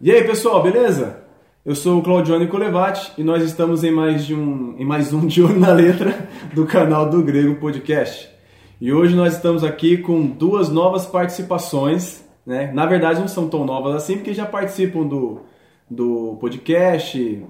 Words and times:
E 0.00 0.12
aí, 0.12 0.22
pessoal, 0.22 0.62
beleza? 0.62 1.24
Eu 1.66 1.74
sou 1.74 1.98
o 1.98 2.02
Claudione 2.04 2.46
Colevati 2.46 3.10
e 3.18 3.24
nós 3.24 3.42
estamos 3.42 3.82
em 3.82 3.90
mais, 3.90 4.24
de 4.24 4.32
um, 4.32 4.76
em 4.78 4.84
mais 4.84 5.12
um 5.12 5.26
De 5.26 5.42
Olho 5.42 5.58
na 5.58 5.72
Letra 5.72 6.28
do 6.54 6.64
canal 6.64 7.10
do 7.10 7.20
Grego 7.20 7.56
Podcast. 7.56 8.30
E 8.80 8.92
hoje 8.92 9.16
nós 9.16 9.34
estamos 9.34 9.64
aqui 9.64 9.98
com 9.98 10.24
duas 10.24 10.68
novas 10.68 11.04
participações, 11.04 12.24
né? 12.46 12.70
Na 12.72 12.86
verdade 12.86 13.18
não 13.18 13.26
são 13.26 13.48
tão 13.48 13.64
novas 13.64 13.96
assim, 13.96 14.18
porque 14.18 14.32
já 14.32 14.46
participam 14.46 15.04
do, 15.04 15.40
do 15.90 16.38
podcast, 16.40 17.44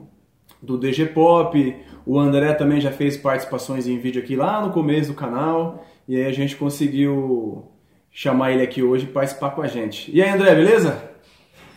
do 0.63 0.79
DG 0.79 1.05
Pop, 1.05 1.77
o 2.07 2.19
André 2.19 2.55
também 2.55 2.81
já 2.81 2.91
fez 2.91 3.15
participações 3.15 3.87
em 3.87 3.99
vídeo 3.99 4.23
aqui 4.23 4.35
lá 4.35 4.65
no 4.67 4.73
começo 4.73 5.11
do 5.11 5.15
canal, 5.15 5.85
e 6.09 6.17
aí 6.17 6.25
a 6.25 6.33
gente 6.33 6.57
conseguiu 6.57 7.67
chamar 8.11 8.53
ele 8.53 8.63
aqui 8.63 8.83
hoje 8.83 9.05
e 9.05 9.09
participar 9.13 9.51
com 9.51 9.61
a 9.61 9.67
gente. 9.67 10.11
E 10.11 10.23
aí, 10.23 10.31
André, 10.31 10.55
beleza? 10.55 11.18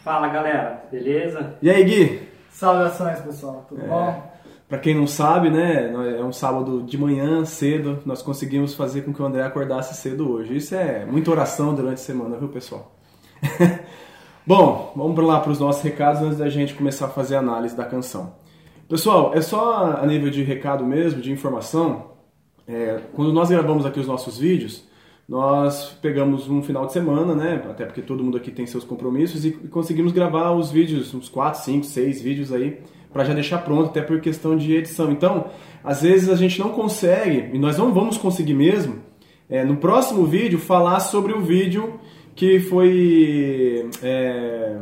Fala 0.04 0.30
galera, 0.30 0.84
beleza? 0.92 1.58
E 1.62 1.70
aí, 1.70 1.84
Gui? 1.84 2.28
Saudações 2.50 3.20
pessoal, 3.20 3.66
tudo 3.70 3.84
é, 3.84 3.88
bom? 3.88 4.32
Para 4.68 4.80
quem 4.80 4.96
não 4.96 5.06
sabe, 5.06 5.52
né, 5.52 5.94
é 6.18 6.24
um 6.24 6.34
sábado 6.34 6.82
de 6.82 6.98
manhã, 6.98 7.46
cedo, 7.46 8.00
nós 8.04 8.24
conseguimos 8.24 8.74
fazer 8.74 9.04
com 9.04 9.14
que 9.14 9.22
o 9.22 9.26
André 9.26 9.44
acordasse 9.44 9.94
cedo 9.94 10.32
hoje. 10.32 10.56
Isso 10.56 10.74
é 10.74 11.06
muita 11.06 11.30
oração 11.30 11.76
durante 11.76 11.96
a 11.96 12.04
semana, 12.04 12.36
viu, 12.36 12.50
pessoal? 12.50 12.96
bom, 14.46 14.92
vamos 14.96 15.24
lá 15.24 15.40
para 15.40 15.52
os 15.52 15.60
nossos 15.60 15.84
recados 15.84 16.22
antes 16.24 16.40
da 16.40 16.50
gente 16.50 16.74
começar 16.74 17.06
a 17.06 17.10
fazer 17.10 17.36
a 17.36 17.40
análise 17.40 17.78
da 17.78 17.86
canção. 17.86 18.34
Pessoal, 18.90 19.34
é 19.36 19.42
só 19.42 19.98
a 20.02 20.06
nível 20.08 20.32
de 20.32 20.42
recado 20.42 20.84
mesmo, 20.84 21.22
de 21.22 21.32
informação. 21.32 22.12
É, 22.68 23.02
quando 23.14 23.32
nós 23.32 23.50
gravamos 23.50 23.86
aqui 23.86 24.00
os 24.00 24.08
nossos 24.08 24.40
vídeos, 24.40 24.84
nós 25.32 25.98
pegamos 26.02 26.50
um 26.50 26.62
final 26.62 26.86
de 26.86 26.92
semana, 26.92 27.34
né? 27.34 27.64
Até 27.70 27.86
porque 27.86 28.02
todo 28.02 28.22
mundo 28.22 28.36
aqui 28.36 28.52
tem 28.52 28.66
seus 28.66 28.84
compromissos 28.84 29.46
e 29.46 29.52
conseguimos 29.52 30.12
gravar 30.12 30.52
os 30.52 30.70
vídeos, 30.70 31.14
uns 31.14 31.30
4, 31.30 31.62
5, 31.62 31.86
6 31.86 32.22
vídeos 32.22 32.52
aí, 32.52 32.82
para 33.14 33.24
já 33.24 33.34
deixar 33.34 33.60
pronto, 33.60 33.92
até 33.92 34.02
por 34.02 34.20
questão 34.20 34.58
de 34.58 34.76
edição. 34.76 35.10
Então, 35.10 35.46
às 35.86 36.02
vezes 36.02 36.28
a 36.28 36.36
gente 36.36 36.60
não 36.60 36.72
consegue, 36.72 37.50
e 37.56 37.58
nós 37.58 37.78
não 37.78 37.94
vamos 37.94 38.18
conseguir 38.18 38.54
mesmo, 38.54 38.96
é, 39.50 39.64
no 39.64 39.78
próximo 39.78 40.26
vídeo, 40.26 40.60
falar 40.60 41.00
sobre 41.00 41.32
o 41.32 41.40
vídeo 41.40 41.98
que 42.36 42.60
foi 42.60 43.90
é, 44.04 44.80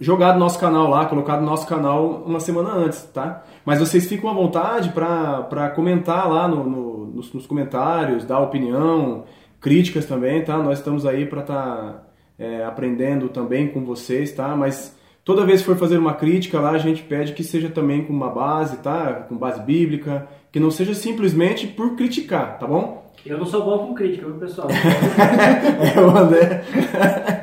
jogado 0.00 0.36
no 0.36 0.40
nosso 0.40 0.58
canal 0.58 0.88
lá, 0.88 1.04
colocado 1.04 1.40
no 1.40 1.46
nosso 1.46 1.66
canal 1.66 2.22
uma 2.24 2.40
semana 2.40 2.70
antes, 2.70 3.02
tá? 3.12 3.44
Mas 3.66 3.78
vocês 3.78 4.06
ficam 4.06 4.30
à 4.30 4.32
vontade 4.32 4.88
para 4.88 5.68
comentar 5.76 6.30
lá 6.30 6.48
no, 6.48 6.64
no, 6.64 7.06
nos, 7.08 7.30
nos 7.34 7.46
comentários, 7.46 8.24
dar 8.24 8.40
opinião, 8.40 9.24
críticas 9.60 10.06
também, 10.06 10.42
tá? 10.42 10.56
Nós 10.58 10.78
estamos 10.78 11.04
aí 11.04 11.26
para 11.26 11.40
estar 11.40 11.54
tá, 11.54 12.02
é, 12.38 12.64
aprendendo 12.64 13.28
também 13.28 13.68
com 13.68 13.84
vocês, 13.84 14.32
tá? 14.32 14.56
Mas 14.56 14.96
toda 15.24 15.44
vez 15.44 15.60
que 15.60 15.66
for 15.66 15.76
fazer 15.76 15.98
uma 15.98 16.14
crítica 16.14 16.58
lá, 16.58 16.70
a 16.70 16.78
gente 16.78 17.02
pede 17.02 17.32
que 17.32 17.44
seja 17.44 17.68
também 17.68 18.04
com 18.04 18.12
uma 18.12 18.30
base, 18.30 18.78
tá? 18.78 19.26
Com 19.28 19.36
base 19.36 19.60
bíblica, 19.62 20.26
que 20.50 20.58
não 20.58 20.70
seja 20.70 20.94
simplesmente 20.94 21.66
por 21.66 21.94
criticar, 21.96 22.58
tá 22.58 22.66
bom? 22.66 23.00
Eu 23.24 23.36
não 23.36 23.44
sou 23.44 23.62
bom 23.62 23.86
com 23.86 23.94
crítica, 23.94 24.26
viu, 24.26 24.36
pessoal? 24.36 24.68
é, 24.72 26.00
o 26.00 26.16
André. 26.16 26.64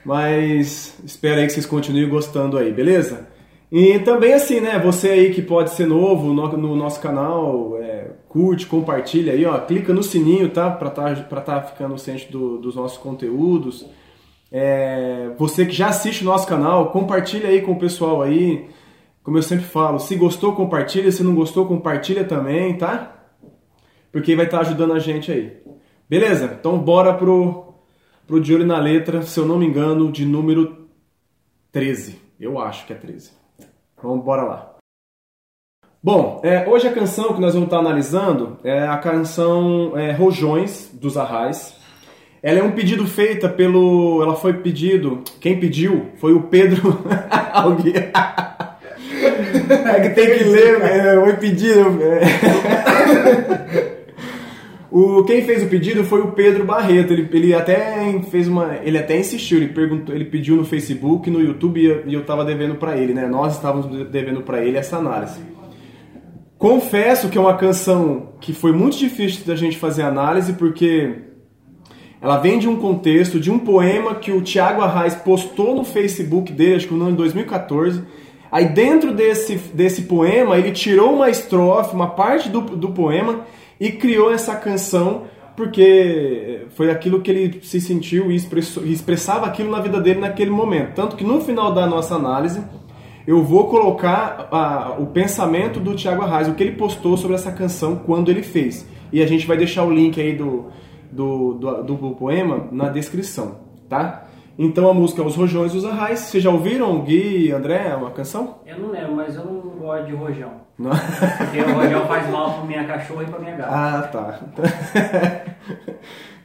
Mas 0.05 0.98
espero 1.05 1.41
aí 1.41 1.47
que 1.47 1.53
vocês 1.53 1.67
continuem 1.67 2.08
gostando 2.08 2.58
aí, 2.58 2.73
beleza? 2.73 3.28
E 3.73 3.98
também 4.01 4.34
assim, 4.34 4.61
né? 4.61 4.78
Você 4.81 5.09
aí 5.09 5.33
que 5.33 5.41
pode 5.41 5.70
ser 5.70 5.87
novo 5.87 6.34
no, 6.34 6.56
no 6.59 6.77
nosso 6.77 7.01
canal, 7.01 7.79
é, 7.79 8.11
curte, 8.29 8.67
compartilha 8.67 9.33
aí, 9.33 9.47
ó, 9.47 9.59
clica 9.61 9.95
no 9.95 10.03
sininho, 10.03 10.51
tá? 10.51 10.70
Pra 10.70 10.91
tá, 10.91 11.14
pra 11.14 11.41
tá 11.41 11.62
ficando 11.62 11.97
ciente 11.97 12.31
do, 12.31 12.59
dos 12.59 12.77
nossos 12.77 12.98
conteúdos. 12.98 13.87
É, 14.51 15.31
você 15.39 15.64
que 15.64 15.73
já 15.73 15.89
assiste 15.89 16.20
o 16.20 16.27
nosso 16.27 16.46
canal, 16.46 16.91
compartilha 16.92 17.48
aí 17.48 17.63
com 17.63 17.73
o 17.73 17.79
pessoal 17.79 18.20
aí. 18.20 18.69
Como 19.23 19.39
eu 19.39 19.42
sempre 19.42 19.64
falo, 19.64 19.98
se 19.98 20.17
gostou, 20.17 20.55
compartilha. 20.55 21.11
Se 21.11 21.23
não 21.23 21.35
gostou, 21.35 21.64
compartilha 21.64 22.25
também, 22.25 22.77
tá? 22.77 23.25
Porque 24.13 24.36
vai 24.36 24.45
estar 24.45 24.58
tá 24.58 24.67
ajudando 24.67 24.92
a 24.92 24.98
gente 24.98 25.33
aí. 25.33 25.57
Beleza? 26.07 26.58
Então 26.61 26.79
bora 26.79 27.14
pro, 27.14 27.73
pro 28.27 28.39
De 28.39 28.55
Olho 28.55 28.67
na 28.67 28.79
Letra, 28.79 29.23
se 29.23 29.41
eu 29.41 29.46
não 29.46 29.57
me 29.57 29.64
engano, 29.64 30.13
de 30.13 30.27
número 30.27 30.89
13. 31.70 32.19
Eu 32.39 32.58
acho 32.58 32.86
que 32.86 32.92
é 32.92 32.96
13. 32.96 33.42
Vamos 34.02 34.24
bora 34.24 34.42
lá. 34.42 34.73
Bom, 36.02 36.40
é, 36.42 36.68
hoje 36.68 36.89
a 36.89 36.92
canção 36.92 37.33
que 37.33 37.40
nós 37.40 37.55
vamos 37.55 37.68
estar 37.68 37.79
analisando 37.79 38.58
é 38.64 38.83
a 38.89 38.98
canção 38.98 39.96
é, 39.96 40.11
Rojões 40.11 40.90
dos 40.92 41.17
Arrais. 41.17 41.77
Ela 42.42 42.58
é 42.58 42.63
um 42.63 42.73
pedido 42.73 43.07
feita 43.07 43.48
pelo. 43.48 44.20
Ela 44.20 44.35
foi 44.35 44.55
pedido. 44.55 45.23
Quem 45.40 45.61
pediu 45.61 46.11
foi 46.17 46.33
o 46.33 46.42
Pedro. 46.42 46.98
Alguém. 47.52 47.95
é 49.95 50.01
que 50.01 50.11
tem 50.11 50.39
que 50.39 50.45
ler, 50.45 50.83
é, 50.83 51.20
foi 51.20 51.36
pedido. 51.36 52.01
O, 54.92 55.25
quem 55.25 55.41
fez 55.42 55.63
o 55.63 55.69
pedido 55.69 56.05
foi 56.05 56.20
o 56.20 56.33
Pedro 56.33 56.67
Barreto. 56.67 57.14
Ele, 57.14 57.27
ele 57.33 57.55
até 57.55 58.20
fez 58.30 58.47
uma. 58.47 58.77
Ele 58.85 58.98
até 58.98 59.19
insistiu, 59.19 59.57
ele 59.57 59.69
perguntou, 59.69 60.14
ele 60.14 60.27
pediu 60.27 60.55
no 60.55 60.67
Facebook, 60.67 61.30
no 61.30 61.41
YouTube 61.41 61.80
e 62.07 62.13
eu 62.13 62.20
estava 62.20 62.45
devendo 62.45 62.75
para 62.75 62.95
ele, 62.98 63.14
né? 63.14 63.27
Nós 63.27 63.55
estávamos 63.55 63.86
devendo 64.11 64.42
para 64.42 64.63
ele 64.63 64.77
essa 64.77 64.98
análise. 64.98 65.41
Confesso 66.58 67.31
que 67.31 67.39
é 67.39 67.41
uma 67.41 67.57
canção 67.57 68.35
que 68.39 68.52
foi 68.52 68.70
muito 68.73 68.98
difícil 68.98 69.47
da 69.47 69.57
gente 69.57 69.79
fazer 69.79 70.02
análise, 70.02 70.52
porque 70.52 71.14
ela 72.20 72.36
vem 72.36 72.58
de 72.58 72.69
um 72.69 72.77
contexto, 72.77 73.41
de 73.41 73.51
um 73.51 73.58
poema 73.58 74.17
que 74.17 74.31
o 74.31 74.42
Tiago 74.42 74.83
Arraes 74.83 75.14
postou 75.14 75.75
no 75.75 75.85
Facebook 75.85 76.52
dele, 76.52 76.75
acho 76.75 76.89
que 76.89 76.95
no 76.95 77.05
ano 77.05 77.13
de 77.13 77.17
2014. 77.17 78.02
Aí 78.51 78.67
dentro 78.67 79.14
desse, 79.14 79.57
desse 79.73 80.02
poema, 80.02 80.58
ele 80.58 80.70
tirou 80.70 81.14
uma 81.14 81.31
estrofe, 81.31 81.95
uma 81.95 82.11
parte 82.11 82.51
do, 82.51 82.61
do 82.61 82.91
poema 82.91 83.47
e 83.83 83.91
criou 83.91 84.33
essa 84.33 84.55
canção 84.55 85.25
porque 85.57 86.67
foi 86.77 86.89
aquilo 86.89 87.20
que 87.20 87.29
ele 87.33 87.61
se 87.63 87.81
sentiu 87.81 88.31
e 88.31 88.37
expressou, 88.37 88.87
expressava 88.87 89.45
aquilo 89.45 89.73
na 89.73 89.81
vida 89.81 90.01
dele 90.01 90.20
naquele 90.20 90.53
momento. 90.53 90.95
Tanto 90.95 91.17
que 91.17 91.25
no 91.25 91.41
final 91.41 91.75
da 91.75 91.85
nossa 91.85 92.15
análise 92.15 92.63
eu 93.27 93.43
vou 93.43 93.67
colocar 93.67 94.48
a, 94.53 94.97
o 95.01 95.07
pensamento 95.07 95.81
do 95.81 95.97
Tiago 95.97 96.23
Arraes, 96.23 96.47
o 96.47 96.55
que 96.55 96.63
ele 96.63 96.77
postou 96.77 97.17
sobre 97.17 97.35
essa 97.35 97.51
canção 97.51 97.97
quando 97.97 98.31
ele 98.31 98.45
fez. 98.45 98.87
E 99.13 99.20
a 99.20 99.27
gente 99.27 99.48
vai 99.48 99.57
deixar 99.57 99.83
o 99.83 99.91
link 99.91 100.20
aí 100.20 100.37
do, 100.37 100.67
do, 101.11 101.55
do, 101.55 101.83
do 101.83 102.11
poema 102.14 102.69
na 102.70 102.89
descrição, 102.89 103.63
tá? 103.89 104.29
Então 104.57 104.89
a 104.89 104.95
música 104.95 105.23
é 105.23 105.27
Os 105.27 105.35
Rojões 105.35 105.73
dos 105.73 105.85
Arrais. 105.85 106.20
Vocês 106.20 106.43
já 106.43 106.51
ouviram, 106.51 107.01
Gui 107.01 107.51
André, 107.51 107.97
uma 107.97 108.13
canção? 108.13 108.61
Eu 108.64 108.79
não 108.79 108.91
lembro, 108.91 109.17
mas 109.17 109.35
eu 109.35 109.45
não 109.45 109.71
gosto 109.83 110.07
de 110.07 110.15
rojão. 110.15 110.53
Não. 110.79 110.91
Porque 110.91 111.61
o 111.61 111.75
rojão 111.75 112.07
faz 112.07 112.31
mal 112.31 112.55
pra 112.55 112.65
minha 112.65 112.85
cachorra 112.87 113.23
e 113.25 113.27
pra 113.27 113.39
minha 113.39 113.57
gata. 113.57 113.70
Ah, 113.70 114.03
tá. 114.03 114.41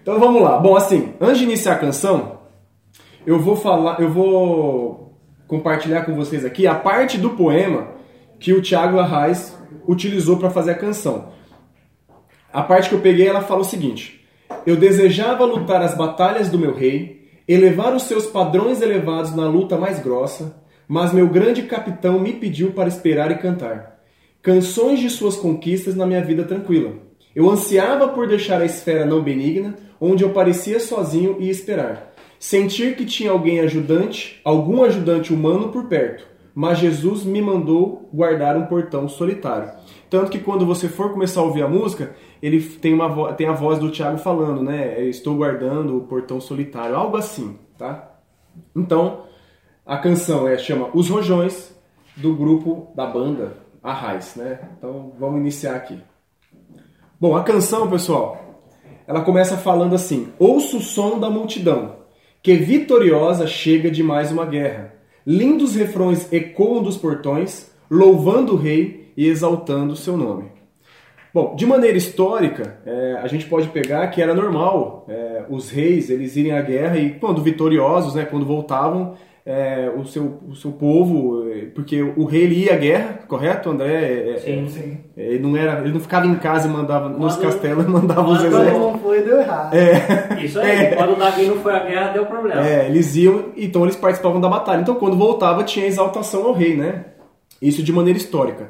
então 0.01 0.19
vamos 0.19 0.41
lá. 0.41 0.57
Bom, 0.57 0.75
assim, 0.75 1.13
antes 1.21 1.37
de 1.37 1.43
iniciar 1.45 1.73
a 1.73 1.79
canção, 1.79 2.39
eu 3.25 3.39
vou 3.39 3.55
falar, 3.55 3.99
eu 3.99 4.11
vou 4.11 5.17
compartilhar 5.47 6.03
com 6.03 6.13
vocês 6.15 6.43
aqui 6.43 6.67
a 6.67 6.75
parte 6.75 7.17
do 7.17 7.29
poema 7.31 7.87
que 8.39 8.53
o 8.53 8.61
Tiago 8.61 8.99
Arraes 8.99 9.57
utilizou 9.87 10.37
para 10.37 10.49
fazer 10.49 10.71
a 10.71 10.77
canção. 10.77 11.29
A 12.51 12.61
parte 12.63 12.89
que 12.89 12.95
eu 12.95 13.01
peguei, 13.01 13.27
ela 13.27 13.41
fala 13.41 13.61
o 13.61 13.65
seguinte: 13.65 14.27
Eu 14.65 14.75
desejava 14.75 15.45
lutar 15.45 15.81
as 15.81 15.95
batalhas 15.95 16.49
do 16.49 16.59
meu 16.59 16.73
rei 16.73 17.17
elevar 17.47 17.95
os 17.95 18.03
seus 18.03 18.25
padrões 18.27 18.81
elevados 18.81 19.33
na 19.33 19.47
luta 19.47 19.77
mais 19.77 19.99
grossa, 19.99 20.61
mas 20.87 21.11
meu 21.11 21.27
grande 21.27 21.63
capitão 21.63 22.19
me 22.19 22.33
pediu 22.33 22.71
para 22.71 22.87
esperar 22.87 23.31
e 23.31 23.37
cantar. 23.37 23.99
Canções 24.41 24.99
de 24.99 25.09
suas 25.09 25.35
conquistas 25.35 25.95
na 25.95 26.05
minha 26.05 26.23
vida 26.23 26.43
tranquila. 26.43 26.93
Eu 27.35 27.49
ansiava 27.49 28.07
por 28.07 28.27
deixar 28.27 28.61
a 28.61 28.65
esfera 28.65 29.05
não 29.05 29.21
benigna, 29.21 29.75
onde 29.99 30.23
eu 30.23 30.29
parecia 30.29 30.79
sozinho 30.79 31.37
e 31.39 31.49
esperar. 31.49 32.13
Sentir 32.39 32.95
que 32.95 33.05
tinha 33.05 33.31
alguém 33.31 33.59
ajudante, 33.59 34.39
algum 34.43 34.83
ajudante 34.83 35.33
humano 35.33 35.69
por 35.69 35.85
perto, 35.85 36.25
mas 36.53 36.79
Jesus 36.79 37.23
me 37.23 37.41
mandou 37.41 38.09
guardar 38.13 38.55
um 38.55 38.65
portão 38.67 39.07
solitário. 39.09 39.71
Tanto 40.09 40.31
que 40.31 40.39
quando 40.39 40.65
você 40.65 40.87
for 40.87 41.11
começar 41.11 41.41
a 41.41 41.43
ouvir 41.43 41.63
a 41.63 41.67
música, 41.67 42.15
ele 42.41 42.61
tem, 42.61 42.93
uma 42.93 43.33
tem 43.33 43.47
a 43.47 43.53
voz 43.53 43.79
do 43.79 43.91
Tiago 43.91 44.17
falando, 44.17 44.63
né? 44.63 45.03
Estou 45.03 45.35
guardando 45.35 45.97
o 45.97 46.01
portão 46.01 46.39
solitário, 46.39 46.95
algo 46.95 47.17
assim, 47.17 47.57
tá? 47.77 48.11
Então, 48.75 49.26
a 49.87 49.97
canção 49.97 50.47
é 50.47 50.57
chama 50.57 50.89
Os 50.93 51.09
Rojões, 51.09 51.73
do 52.17 52.35
grupo 52.35 52.91
da 52.93 53.05
banda 53.05 53.57
Arraiz, 53.81 54.35
né? 54.35 54.59
Então, 54.77 55.13
vamos 55.17 55.39
iniciar 55.39 55.75
aqui. 55.75 55.97
Bom, 57.19 57.37
a 57.37 57.43
canção, 57.43 57.89
pessoal, 57.89 58.65
ela 59.07 59.21
começa 59.21 59.55
falando 59.55 59.95
assim: 59.95 60.27
Ouço 60.37 60.77
o 60.77 60.81
som 60.81 61.17
da 61.17 61.29
multidão, 61.29 61.95
que 62.43 62.55
vitoriosa 62.55 63.47
chega 63.47 63.89
de 63.89 64.03
mais 64.03 64.29
uma 64.31 64.45
guerra. 64.45 64.93
Lindos 65.25 65.75
refrões 65.75 66.31
ecoam 66.33 66.83
dos 66.83 66.97
portões, 66.97 67.71
louvando 67.89 68.53
o 68.53 68.57
rei 68.57 69.13
e 69.15 69.25
exaltando 69.25 69.93
o 69.93 69.97
seu 69.97 70.17
nome. 70.17 70.51
Bom, 71.33 71.55
de 71.55 71.65
maneira 71.65 71.97
histórica, 71.97 72.79
é, 72.85 73.19
a 73.21 73.27
gente 73.27 73.45
pode 73.45 73.69
pegar 73.69 74.07
que 74.07 74.21
era 74.21 74.33
normal 74.33 75.05
é, 75.07 75.45
os 75.49 75.69
reis 75.69 76.09
eles 76.09 76.35
irem 76.35 76.51
à 76.51 76.61
guerra 76.61 76.97
e 76.97 77.11
quando 77.11 77.43
vitoriosos, 77.43 78.15
né, 78.15 78.25
quando 78.25 78.45
voltavam, 78.45 79.15
é, 79.49 79.89
o, 79.95 80.03
seu, 80.03 80.39
o 80.45 80.53
seu 80.57 80.73
povo, 80.73 81.49
é, 81.49 81.67
porque 81.67 82.01
o 82.01 82.25
rei 82.25 82.43
ele 82.43 82.65
ia 82.65 82.73
à 82.73 82.75
guerra, 82.75 83.19
correto, 83.29 83.69
André? 83.69 84.33
É, 84.33 84.37
sim, 84.39 84.67
sim. 84.67 84.97
Ele 85.15 85.39
não, 85.39 85.55
era, 85.55 85.79
ele 85.79 85.93
não 85.93 86.01
ficava 86.01 86.27
em 86.27 86.35
casa 86.35 86.67
e 86.67 86.71
mandava 86.71 87.09
quando, 87.09 87.21
nos 87.21 87.37
castelos 87.37 87.85
e 87.85 87.87
mandava 87.89 88.29
os 88.29 88.43
exércitos. 88.43 88.71
Quando 88.73 88.91
não 88.91 88.99
foi, 88.99 89.21
deu 89.21 89.39
errado. 89.39 89.73
É. 89.73 90.43
Isso 90.43 90.59
aí, 90.59 90.69
é. 90.91 90.95
quando 90.95 91.13
o 91.13 91.15
Davi 91.15 91.45
não 91.45 91.61
foi 91.61 91.73
à 91.73 91.79
guerra, 91.79 92.11
deu 92.11 92.25
problema. 92.25 92.67
É, 92.67 92.87
eles 92.87 93.15
iam, 93.15 93.45
então 93.55 93.83
eles 93.83 93.95
participavam 93.95 94.41
da 94.41 94.49
batalha. 94.49 94.81
Então 94.81 94.95
quando 94.95 95.15
voltava, 95.15 95.63
tinha 95.63 95.85
exaltação 95.85 96.45
ao 96.45 96.51
rei, 96.51 96.75
né? 96.75 97.05
Isso 97.61 97.81
de 97.81 97.93
maneira 97.93 98.19
histórica. 98.19 98.69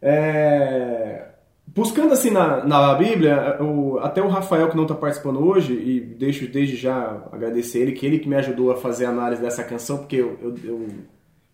É, 0.00 1.24
Buscando 1.66 2.12
assim 2.12 2.30
na, 2.30 2.64
na 2.64 2.94
Bíblia, 2.94 3.58
o, 3.60 3.98
até 3.98 4.22
o 4.22 4.28
Rafael 4.28 4.70
que 4.70 4.76
não 4.76 4.84
está 4.84 4.94
participando 4.94 5.46
hoje, 5.46 5.74
e 5.74 6.00
deixo 6.00 6.46
desde 6.46 6.76
já 6.76 7.22
agradecer 7.30 7.80
ele, 7.80 7.92
que 7.92 8.06
ele 8.06 8.18
que 8.18 8.28
me 8.28 8.36
ajudou 8.36 8.70
a 8.70 8.76
fazer 8.76 9.04
a 9.04 9.10
análise 9.10 9.42
dessa 9.42 9.62
canção, 9.62 9.98
porque 9.98 10.16
eu, 10.16 10.38
eu, 10.40 10.54
eu 10.64 10.88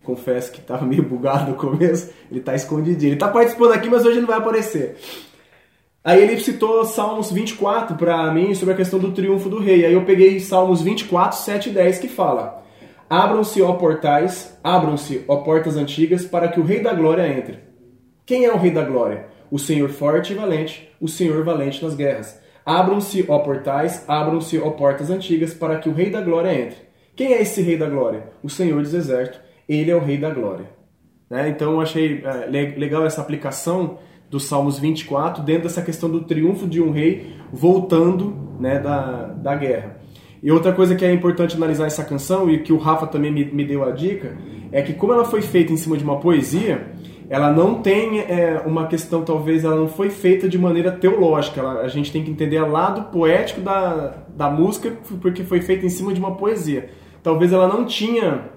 confesso 0.03 0.51
que 0.51 0.59
estava 0.59 0.85
meio 0.85 1.03
bugado 1.03 1.51
no 1.51 1.57
começo, 1.57 2.11
ele 2.29 2.39
está 2.39 2.55
escondidinho. 2.55 3.09
Ele 3.09 3.15
está 3.15 3.27
participando 3.27 3.73
aqui, 3.73 3.89
mas 3.89 4.05
hoje 4.05 4.19
não 4.19 4.27
vai 4.27 4.37
aparecer. 4.37 4.97
Aí 6.03 6.21
ele 6.21 6.39
citou 6.39 6.83
Salmos 6.83 7.31
24 7.31 7.95
para 7.95 8.31
mim 8.33 8.53
sobre 8.53 8.73
a 8.73 8.77
questão 8.77 8.99
do 8.99 9.11
triunfo 9.11 9.49
do 9.49 9.59
rei. 9.59 9.85
Aí 9.85 9.93
eu 9.93 10.03
peguei 10.03 10.39
Salmos 10.39 10.81
24, 10.81 11.37
7 11.37 11.69
e 11.69 11.73
10 11.73 11.99
que 11.99 12.07
fala: 12.09 12.61
Abram-se, 13.09 13.61
ó 13.61 13.73
portais, 13.73 14.57
abram-se, 14.61 15.23
ó 15.27 15.37
portas 15.37 15.77
antigas, 15.77 16.25
para 16.25 16.49
que 16.49 16.59
o 16.59 16.63
rei 16.63 16.81
da 16.81 16.93
glória 16.93 17.27
entre. 17.27 17.59
Quem 18.25 18.43
é 18.43 18.53
o 18.53 18.57
rei 18.57 18.71
da 18.71 18.83
glória? 18.83 19.27
O 19.53 19.59
Senhor 19.59 19.87
forte 19.89 20.33
e 20.33 20.35
valente, 20.35 20.89
o 20.99 21.07
Senhor 21.07 21.43
valente 21.43 21.83
nas 21.83 21.93
guerras. 21.93 22.41
Abram-se, 22.65 23.23
ó 23.29 23.37
portais, 23.37 24.03
abram-se, 24.07 24.57
ó 24.57 24.71
portas 24.71 25.11
antigas, 25.11 25.53
para 25.53 25.77
que 25.77 25.87
o 25.87 25.93
Rei 25.93 26.09
da 26.09 26.21
Glória 26.21 26.59
entre. 26.59 26.77
Quem 27.15 27.33
é 27.33 27.41
esse 27.43 27.61
Rei 27.61 27.77
da 27.77 27.87
Glória? 27.87 28.23
O 28.41 28.49
Senhor 28.49 28.81
dos 28.81 28.95
Exércitos. 28.95 29.39
Ele 29.69 29.91
é 29.91 29.95
o 29.95 29.99
Rei 29.99 30.17
da 30.17 30.31
Glória. 30.31 30.65
Né? 31.29 31.49
Então 31.49 31.73
eu 31.73 31.81
achei 31.81 32.23
é, 32.25 32.47
legal 32.75 33.05
essa 33.05 33.21
aplicação 33.21 33.99
dos 34.27 34.45
Salmos 34.45 34.79
24 34.79 35.43
dentro 35.43 35.63
dessa 35.63 35.83
questão 35.83 36.09
do 36.09 36.21
triunfo 36.21 36.65
de 36.65 36.81
um 36.81 36.89
rei 36.89 37.35
voltando 37.51 38.35
né, 38.59 38.79
da, 38.79 39.27
da 39.27 39.55
guerra. 39.55 39.97
E 40.41 40.51
outra 40.51 40.73
coisa 40.73 40.95
que 40.95 41.05
é 41.05 41.13
importante 41.13 41.55
analisar 41.55 41.85
essa 41.85 42.03
canção, 42.03 42.49
e 42.49 42.63
que 42.63 42.73
o 42.73 42.77
Rafa 42.77 43.05
também 43.05 43.31
me, 43.31 43.45
me 43.45 43.63
deu 43.63 43.83
a 43.83 43.91
dica, 43.91 44.35
é 44.71 44.81
que 44.81 44.93
como 44.93 45.13
ela 45.13 45.25
foi 45.25 45.43
feita 45.43 45.71
em 45.71 45.77
cima 45.77 45.95
de 45.95 46.03
uma 46.03 46.19
poesia, 46.19 46.87
ela 47.33 47.51
não 47.51 47.81
tem 47.81 48.19
é, 48.19 48.61
uma 48.63 48.85
questão, 48.85 49.23
talvez 49.23 49.63
ela 49.63 49.75
não 49.75 49.87
foi 49.87 50.11
feita 50.11 50.47
de 50.47 50.55
maneira 50.55 50.91
teológica. 50.91 51.61
Ela, 51.61 51.81
a 51.81 51.87
gente 51.87 52.11
tem 52.11 52.23
que 52.23 52.29
entender 52.29 52.61
o 52.61 52.69
lado 52.69 53.11
poético 53.11 53.59
da, 53.59 54.17
da 54.37 54.51
música, 54.51 54.95
porque 55.19 55.43
foi 55.43 55.59
feita 55.59 55.83
em 55.83 55.89
cima 55.89 56.13
de 56.13 56.19
uma 56.19 56.35
poesia. 56.35 56.91
Talvez 57.23 57.51
ela 57.51 57.67
não 57.67 57.85
tinha 57.85 58.51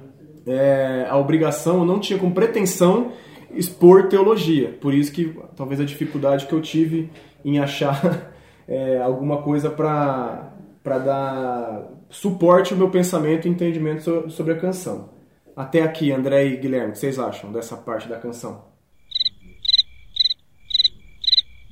é, 0.47 1.07
a 1.09 1.17
obrigação, 1.17 1.87
não 1.87 1.99
tinha 1.99 2.19
como 2.19 2.35
pretensão 2.35 3.13
expor 3.51 4.09
teologia. 4.09 4.77
Por 4.79 4.93
isso 4.93 5.11
que 5.11 5.35
talvez 5.57 5.81
a 5.81 5.85
dificuldade 5.85 6.45
que 6.45 6.53
eu 6.53 6.61
tive 6.61 7.09
em 7.43 7.59
achar 7.59 8.31
é, 8.69 8.99
alguma 8.99 9.39
coisa 9.39 9.71
para 9.71 10.53
dar 10.85 11.83
suporte 12.11 12.75
ao 12.75 12.79
meu 12.79 12.91
pensamento 12.91 13.49
e 13.49 13.51
entendimento 13.51 14.29
sobre 14.31 14.53
a 14.53 14.59
canção. 14.59 15.16
Até 15.57 15.83
aqui, 15.83 16.13
André 16.13 16.45
e 16.45 16.57
Guilherme, 16.59 16.91
o 16.91 16.93
que 16.93 16.99
vocês 16.99 17.19
acham 17.19 17.51
dessa 17.51 17.79
parte 17.79 18.07
da 18.07 18.19
canção? 18.19 18.65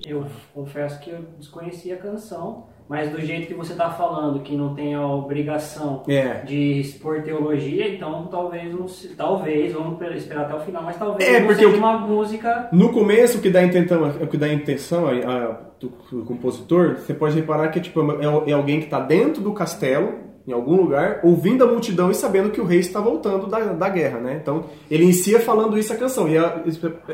Eu 0.07 0.25
confesso 0.55 0.99
que 1.01 1.11
eu 1.11 1.21
desconhecia 1.39 1.97
a 1.97 1.99
canção, 1.99 2.65
mas 2.89 3.11
do 3.11 3.21
jeito 3.21 3.47
que 3.47 3.53
você 3.53 3.73
está 3.73 3.91
falando, 3.91 4.41
que 4.41 4.57
não 4.57 4.75
tem 4.75 4.95
a 4.95 5.07
obrigação 5.07 6.03
é. 6.09 6.41
de 6.45 6.81
expor 6.81 7.23
teologia, 7.23 7.87
então 7.87 8.27
talvez 8.29 8.73
não 8.73 8.89
se, 8.89 9.09
talvez, 9.09 9.75
vamos 9.75 10.01
esperar 10.17 10.47
até 10.47 10.55
o 10.55 10.61
final, 10.61 10.83
mas 10.83 10.97
talvez 10.97 11.29
é, 11.29 11.43
porque 11.43 11.65
seja 11.65 11.77
uma 11.77 11.99
música. 11.99 12.71
No 12.73 12.91
começo, 12.91 13.37
o 13.37 13.43
que 13.43 13.51
dá 13.51 13.61
a 13.61 13.65
intenção, 13.65 14.03
o 14.09 14.27
que 14.27 14.39
dá 14.39 14.47
a 14.47 14.53
intenção 14.53 15.07
a, 15.07 15.11
a, 15.11 15.53
do, 15.79 15.93
do, 16.11 16.25
compositor, 16.25 16.97
você 16.97 17.13
pode 17.13 17.37
reparar 17.37 17.69
que 17.69 17.81
tipo, 17.81 18.01
é, 18.13 18.51
é 18.51 18.53
alguém 18.55 18.79
que 18.79 18.87
está 18.87 19.01
dentro 19.01 19.43
do 19.43 19.53
castelo 19.53 20.34
em 20.47 20.53
algum 20.53 20.77
lugar, 20.77 21.21
ouvindo 21.23 21.65
a 21.65 21.67
multidão 21.67 22.11
e 22.11 22.15
sabendo 22.15 22.51
que 22.51 22.61
o 22.61 22.67
rei 22.67 22.81
está 22.81 23.01
voltando 23.01 23.47
da, 23.47 23.61
da 23.61 23.89
guerra, 23.89 24.21
né? 24.21 24.39
Então, 24.41 24.65
ele 24.91 25.05
inicia 25.05 25.41
falando 25.41 25.79
isso 25.79 25.93
a 25.93 25.97
canção, 25.97 26.29
e 26.29 26.37
é, 26.37 26.63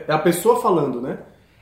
é 0.09 0.12
a 0.12 0.19
pessoa 0.19 0.61
falando, 0.61 1.00
né? 1.00 1.19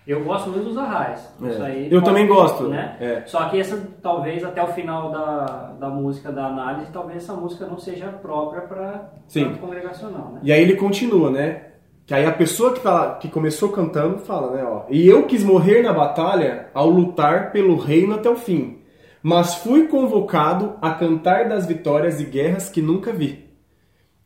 Eu 0.06 0.24
gosto 0.24 0.48
muito 0.48 0.64
dos 0.64 0.78
arrais. 0.78 1.20
É. 1.42 1.88
eu 1.90 2.00
também 2.00 2.26
gosto. 2.26 2.66
Né? 2.66 2.96
É. 2.98 3.22
Só 3.26 3.46
que 3.50 3.60
essa, 3.60 3.78
talvez, 4.02 4.42
até 4.42 4.62
o 4.62 4.68
final 4.68 5.10
da, 5.10 5.74
da 5.78 5.88
música, 5.90 6.32
da 6.32 6.46
análise, 6.46 6.90
talvez 6.90 7.24
essa 7.24 7.34
música 7.34 7.66
não 7.66 7.78
seja 7.78 8.06
própria 8.06 8.62
para 8.62 9.10
canto 9.30 9.58
congregacional, 9.58 10.32
né? 10.32 10.40
E 10.42 10.50
aí 10.50 10.62
ele 10.62 10.76
continua, 10.76 11.30
né? 11.30 11.64
Que 12.06 12.14
aí 12.14 12.24
a 12.24 12.32
pessoa 12.32 12.72
que, 12.72 12.80
tá, 12.80 13.16
que 13.16 13.28
começou 13.28 13.68
cantando 13.68 14.20
fala, 14.20 14.56
né? 14.56 14.64
Ó, 14.64 14.84
e 14.88 15.06
eu 15.06 15.26
quis 15.26 15.44
morrer 15.44 15.82
na 15.82 15.92
batalha 15.92 16.68
ao 16.72 16.88
lutar 16.88 17.52
pelo 17.52 17.76
reino 17.76 18.14
até 18.14 18.30
o 18.30 18.36
fim 18.36 18.77
mas 19.28 19.56
fui 19.56 19.88
convocado 19.88 20.78
a 20.80 20.90
cantar 20.92 21.50
das 21.50 21.66
vitórias 21.66 22.18
e 22.18 22.24
guerras 22.24 22.70
que 22.70 22.80
nunca 22.80 23.12
vi. 23.12 23.44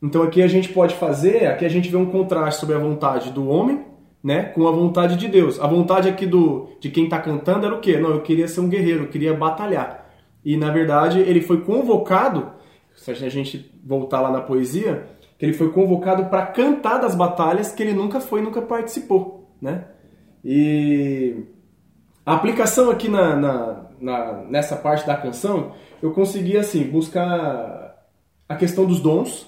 Então 0.01 0.23
aqui 0.23 0.41
a 0.41 0.47
gente 0.47 0.69
pode 0.69 0.95
fazer, 0.95 1.49
aqui 1.49 1.65
a 1.65 1.69
gente 1.69 1.89
vê 1.89 1.97
um 1.97 2.07
contraste 2.07 2.61
sobre 2.61 2.77
a 2.77 2.79
vontade 2.79 3.33
do 3.33 3.49
homem, 3.49 3.85
né, 4.23 4.45
com 4.45 4.69
a 4.69 4.71
vontade 4.71 5.17
de 5.17 5.27
Deus. 5.27 5.59
A 5.59 5.67
vontade 5.67 6.09
aqui 6.09 6.25
do 6.25 6.69
de 6.79 6.89
quem 6.89 7.07
está 7.07 7.19
cantando 7.19 7.67
era 7.67 7.75
o 7.75 7.81
quê? 7.81 7.99
Não, 7.99 8.11
eu 8.11 8.21
queria 8.21 8.47
ser 8.47 8.61
um 8.61 8.69
guerreiro, 8.69 9.03
eu 9.03 9.09
queria 9.09 9.35
batalhar. 9.35 10.09
E 10.45 10.57
na 10.57 10.71
verdade 10.71 11.19
ele 11.19 11.41
foi 11.41 11.63
convocado, 11.63 12.53
se 12.95 13.11
a 13.11 13.29
gente 13.29 13.75
voltar 13.85 14.21
lá 14.21 14.31
na 14.31 14.41
poesia, 14.41 15.09
que 15.37 15.45
ele 15.45 15.53
foi 15.53 15.73
convocado 15.73 16.27
para 16.27 16.47
cantar 16.47 16.99
das 16.99 17.17
batalhas 17.17 17.73
que 17.73 17.83
ele 17.83 17.93
nunca 17.93 18.21
foi, 18.21 18.41
nunca 18.41 18.63
participou, 18.63 19.53
né? 19.61 19.85
E 20.45 21.43
a 22.25 22.35
aplicação 22.35 22.89
aqui 22.89 23.09
na, 23.09 23.35
na, 23.35 23.82
na, 24.03 24.43
nessa 24.49 24.77
parte 24.77 25.07
da 25.07 25.17
canção, 25.17 25.73
eu 26.03 26.11
consegui 26.11 26.57
assim 26.59 26.83
buscar 26.85 27.97
a 28.49 28.57
questão 28.57 28.85
dos 28.85 29.01
dons, 29.01 29.47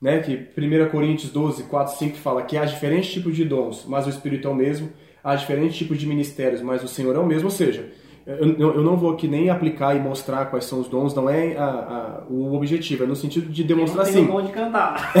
né, 0.00 0.18
que 0.20 0.48
1 0.56 0.88
Coríntios 0.90 1.30
12, 1.30 1.64
4, 1.64 1.98
5 1.98 2.16
fala 2.16 2.42
que 2.42 2.56
há 2.56 2.64
diferentes 2.64 3.12
tipos 3.12 3.36
de 3.36 3.44
dons, 3.44 3.84
mas 3.86 4.06
o 4.06 4.10
Espírito 4.10 4.48
é 4.48 4.50
o 4.50 4.54
mesmo, 4.54 4.90
há 5.22 5.36
diferentes 5.36 5.76
tipos 5.76 5.98
de 5.98 6.06
ministérios, 6.06 6.62
mas 6.62 6.82
o 6.82 6.88
Senhor 6.88 7.14
é 7.14 7.18
o 7.18 7.26
mesmo, 7.26 7.44
ou 7.44 7.50
seja, 7.50 7.92
eu, 8.26 8.74
eu 8.74 8.82
não 8.82 8.96
vou 8.96 9.12
aqui 9.12 9.28
nem 9.28 9.50
aplicar 9.50 9.94
e 9.94 10.00
mostrar 10.00 10.46
quais 10.46 10.64
são 10.64 10.80
os 10.80 10.88
dons, 10.88 11.14
não 11.14 11.28
é 11.28 11.56
a, 11.56 11.64
a, 11.64 12.22
o 12.30 12.54
objetivo, 12.54 13.04
é 13.04 13.06
no 13.06 13.16
sentido 13.16 13.52
de 13.52 13.62
demonstrar 13.62 14.06
assim. 14.06 14.26
Não 14.26 14.40
de 14.42 14.52
cantar. 14.52 15.12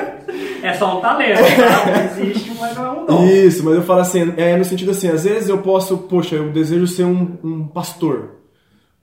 É 0.62 0.74
só 0.74 0.98
um 0.98 1.00
talento, 1.00 1.38
tá? 1.38 2.04
existe, 2.04 2.49
mas 2.60 2.76
não 2.76 2.84
é 2.84 2.90
um 2.90 3.06
dom. 3.06 3.26
Isso, 3.26 3.64
mas 3.64 3.74
eu 3.74 3.82
falo 3.82 4.00
assim, 4.00 4.34
é 4.36 4.56
no 4.56 4.64
sentido 4.64 4.90
assim, 4.90 5.08
às 5.08 5.24
vezes 5.24 5.48
eu 5.48 5.58
posso, 5.58 5.96
poxa, 5.98 6.36
eu 6.36 6.52
desejo 6.52 6.86
ser 6.86 7.04
um, 7.04 7.38
um 7.42 7.66
pastor, 7.66 8.36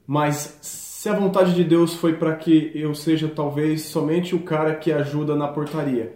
mas 0.06 0.58
se 0.62 1.10
a 1.10 1.14
vontade 1.14 1.54
de 1.54 1.64
Deus 1.64 1.94
foi 1.94 2.14
para 2.14 2.36
que 2.36 2.72
eu 2.74 2.94
seja 2.94 3.28
talvez 3.28 3.84
somente 3.84 4.36
o 4.36 4.40
cara 4.40 4.76
que 4.76 4.92
ajuda 4.92 5.36
na 5.36 5.48
portaria, 5.48 6.14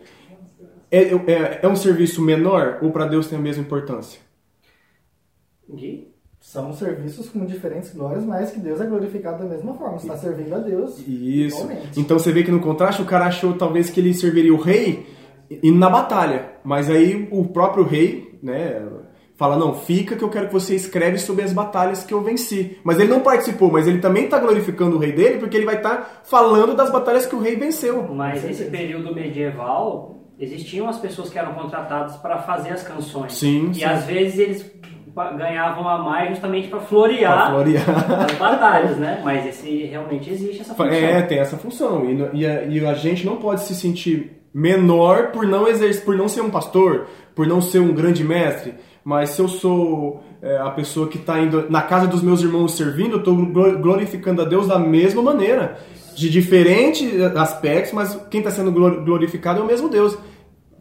é, 0.89 1.03
é, 1.03 1.59
é 1.63 1.67
um 1.67 1.75
serviço 1.75 2.21
menor 2.21 2.79
ou 2.81 2.91
para 2.91 3.05
Deus 3.05 3.27
tem 3.27 3.37
a 3.37 3.41
mesma 3.41 3.63
importância? 3.63 4.19
São 6.41 6.73
serviços 6.73 7.29
com 7.29 7.45
diferentes 7.45 7.93
glórias, 7.93 8.25
mas 8.25 8.51
que 8.51 8.59
Deus 8.59 8.81
é 8.81 8.85
glorificado 8.85 9.43
da 9.43 9.49
mesma 9.49 9.73
forma. 9.75 9.99
Você 9.99 10.07
está 10.07 10.17
servindo 10.17 10.53
a 10.53 10.57
Deus. 10.57 10.97
Isso. 11.07 11.55
Igualmente. 11.61 11.99
Então 11.99 12.19
você 12.19 12.31
vê 12.31 12.43
que 12.43 12.51
no 12.51 12.59
contraste 12.59 13.01
o 13.01 13.05
cara 13.05 13.27
achou 13.27 13.53
talvez 13.53 13.89
que 13.89 13.99
ele 13.99 14.13
serviria 14.13 14.53
o 14.53 14.59
rei 14.59 15.07
indo 15.63 15.77
na 15.77 15.89
batalha. 15.89 16.50
Mas 16.63 16.89
aí 16.89 17.27
o 17.31 17.45
próprio 17.45 17.83
rei, 17.83 18.37
né, 18.41 18.81
fala: 19.41 19.57
Não, 19.57 19.73
fica 19.73 20.15
que 20.15 20.23
eu 20.23 20.29
quero 20.29 20.47
que 20.47 20.53
você 20.53 20.75
escreve 20.75 21.17
sobre 21.17 21.43
as 21.43 21.51
batalhas 21.51 22.03
que 22.03 22.13
eu 22.13 22.21
venci. 22.21 22.77
Mas 22.83 22.99
ele 22.99 23.09
não 23.09 23.21
participou, 23.21 23.71
mas 23.71 23.87
ele 23.87 23.97
também 23.97 24.25
está 24.25 24.37
glorificando 24.37 24.95
o 24.95 24.99
rei 24.99 25.11
dele 25.11 25.39
porque 25.39 25.57
ele 25.57 25.65
vai 25.65 25.77
estar 25.77 25.97
tá 25.97 26.21
falando 26.23 26.75
das 26.75 26.91
batalhas 26.91 27.25
que 27.25 27.35
o 27.35 27.39
rei 27.39 27.55
venceu. 27.55 28.07
Mas 28.13 28.43
nesse 28.43 28.65
período 28.65 29.13
medieval, 29.15 30.21
existiam 30.39 30.87
as 30.87 30.99
pessoas 30.99 31.29
que 31.29 31.39
eram 31.39 31.53
contratadas 31.53 32.15
para 32.17 32.37
fazer 32.39 32.69
as 32.69 32.83
canções. 32.83 33.33
Sim. 33.33 33.71
E 33.71 33.75
sim. 33.75 33.83
às 33.83 34.05
vezes 34.05 34.37
eles 34.37 34.71
ganhavam 35.37 35.87
a 35.89 35.97
mais 35.97 36.29
justamente 36.29 36.69
para 36.69 36.79
florear, 36.79 37.51
florear. 37.51 37.83
as 38.25 38.37
batalhas, 38.37 38.97
né? 38.97 39.21
Mas 39.25 39.45
esse 39.45 39.85
realmente 39.85 40.29
existe 40.29 40.61
essa 40.61 40.73
função. 40.73 40.93
É, 40.93 41.21
tem 41.23 41.39
essa 41.39 41.57
função. 41.57 42.05
E, 42.05 42.39
e, 42.39 42.45
a, 42.45 42.63
e 42.63 42.85
a 42.85 42.93
gente 42.93 43.25
não 43.25 43.37
pode 43.37 43.61
se 43.61 43.75
sentir 43.75 44.40
menor 44.53 45.31
por 45.31 45.45
não 45.45 45.67
exercer, 45.67 46.03
por 46.03 46.15
não 46.15 46.27
ser 46.27 46.41
um 46.41 46.49
pastor, 46.49 47.07
por 47.35 47.47
não 47.47 47.61
ser 47.61 47.79
um 47.79 47.93
grande 47.93 48.23
mestre, 48.23 48.73
mas 49.03 49.31
se 49.31 49.41
eu 49.41 49.47
sou 49.47 50.23
é, 50.41 50.57
a 50.57 50.69
pessoa 50.69 51.07
que 51.07 51.17
está 51.17 51.39
indo 51.39 51.69
na 51.69 51.81
casa 51.81 52.07
dos 52.07 52.21
meus 52.21 52.41
irmãos 52.41 52.75
servindo, 52.75 53.13
eu 53.13 53.19
estou 53.19 53.35
glorificando 53.77 54.41
a 54.41 54.45
Deus 54.45 54.67
da 54.67 54.77
mesma 54.77 55.21
maneira, 55.21 55.79
de 56.15 56.29
diferentes 56.29 57.19
aspectos, 57.35 57.93
mas 57.93 58.15
quem 58.29 58.41
está 58.41 58.51
sendo 58.51 58.71
glorificado 58.71 59.59
é 59.59 59.63
o 59.63 59.65
mesmo 59.65 59.89
Deus. 59.89 60.17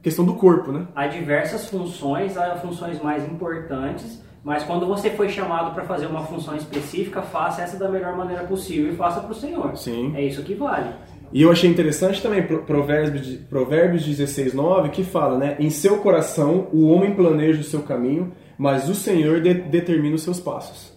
questão 0.03 0.25
do 0.25 0.35
corpo, 0.35 0.73
né? 0.73 0.87
Há 0.95 1.07
diversas 1.07 1.69
funções, 1.69 2.37
há 2.37 2.57
funções 2.57 3.01
mais 3.03 3.25
importantes, 3.25 4.23
mas 4.43 4.65
quando 4.65 4.87
você 4.87 5.11
foi 5.11 5.29
chamado 5.29 5.75
para 5.75 5.85
fazer 5.85 6.07
uma 6.07 6.23
função 6.23 6.57
específica, 6.57 7.21
faça 7.21 7.63
essa 7.63 7.79
da 7.79 7.89
melhor 7.89 8.17
maneira 8.17 8.45
possível 8.45 8.93
e 8.93 8.97
faça 8.97 9.21
para 9.21 9.33
o 9.33 9.35
Senhor. 9.35 9.77
Sim. 9.77 10.13
É 10.17 10.23
isso 10.23 10.43
que 10.43 10.55
vale. 10.55 10.91
E 11.33 11.43
eu 11.43 11.51
achei 11.51 11.71
interessante 11.71 12.21
também 12.21 12.43
Provérbios, 12.43 13.37
Provérbios 13.49 14.05
16, 14.05 14.53
9, 14.53 14.89
que 14.89 15.05
fala, 15.05 15.39
né? 15.39 15.57
Em 15.61 15.71
seu 15.71 15.99
coração 15.99 16.69
o 16.73 16.89
homem 16.89 17.15
planeja 17.15 17.61
o 17.61 17.65
seu 17.65 17.83
caminho, 17.83 18.33
mas 18.59 18.89
o 18.89 18.95
Senhor 18.95 19.41
de, 19.41 19.55
determina 19.55 20.17
os 20.17 20.23
seus 20.23 20.41
passos. 20.41 20.93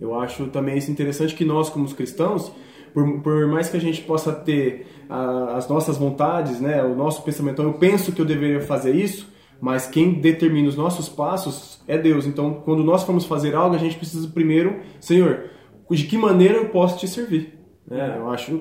Eu 0.00 0.18
acho 0.18 0.46
também 0.46 0.78
isso 0.78 0.90
interessante 0.90 1.34
que 1.34 1.44
nós, 1.44 1.68
como 1.68 1.86
cristãos, 1.94 2.50
por, 2.94 3.20
por 3.20 3.46
mais 3.46 3.68
que 3.68 3.76
a 3.76 3.80
gente 3.80 4.00
possa 4.02 4.32
ter 4.32 4.86
a, 5.10 5.56
as 5.56 5.68
nossas 5.68 5.98
vontades, 5.98 6.58
né? 6.58 6.82
O 6.82 6.94
nosso 6.94 7.22
pensamento, 7.22 7.60
eu 7.60 7.74
penso 7.74 8.12
que 8.12 8.20
eu 8.20 8.24
deveria 8.24 8.62
fazer 8.62 8.94
isso, 8.94 9.30
mas 9.60 9.86
quem 9.86 10.14
determina 10.14 10.68
os 10.68 10.76
nossos 10.76 11.06
passos 11.06 11.82
é 11.86 11.98
Deus. 11.98 12.26
Então, 12.26 12.62
quando 12.64 12.82
nós 12.82 13.02
formos 13.02 13.26
fazer 13.26 13.54
algo, 13.54 13.74
a 13.74 13.78
gente 13.78 13.96
precisa 13.96 14.26
primeiro, 14.28 14.80
Senhor, 15.00 15.50
de 15.90 16.04
que 16.04 16.16
maneira 16.16 16.54
eu 16.54 16.70
posso 16.70 16.98
te 16.98 17.06
servir? 17.06 17.58
É, 17.90 18.16
eu 18.16 18.30
acho 18.30 18.60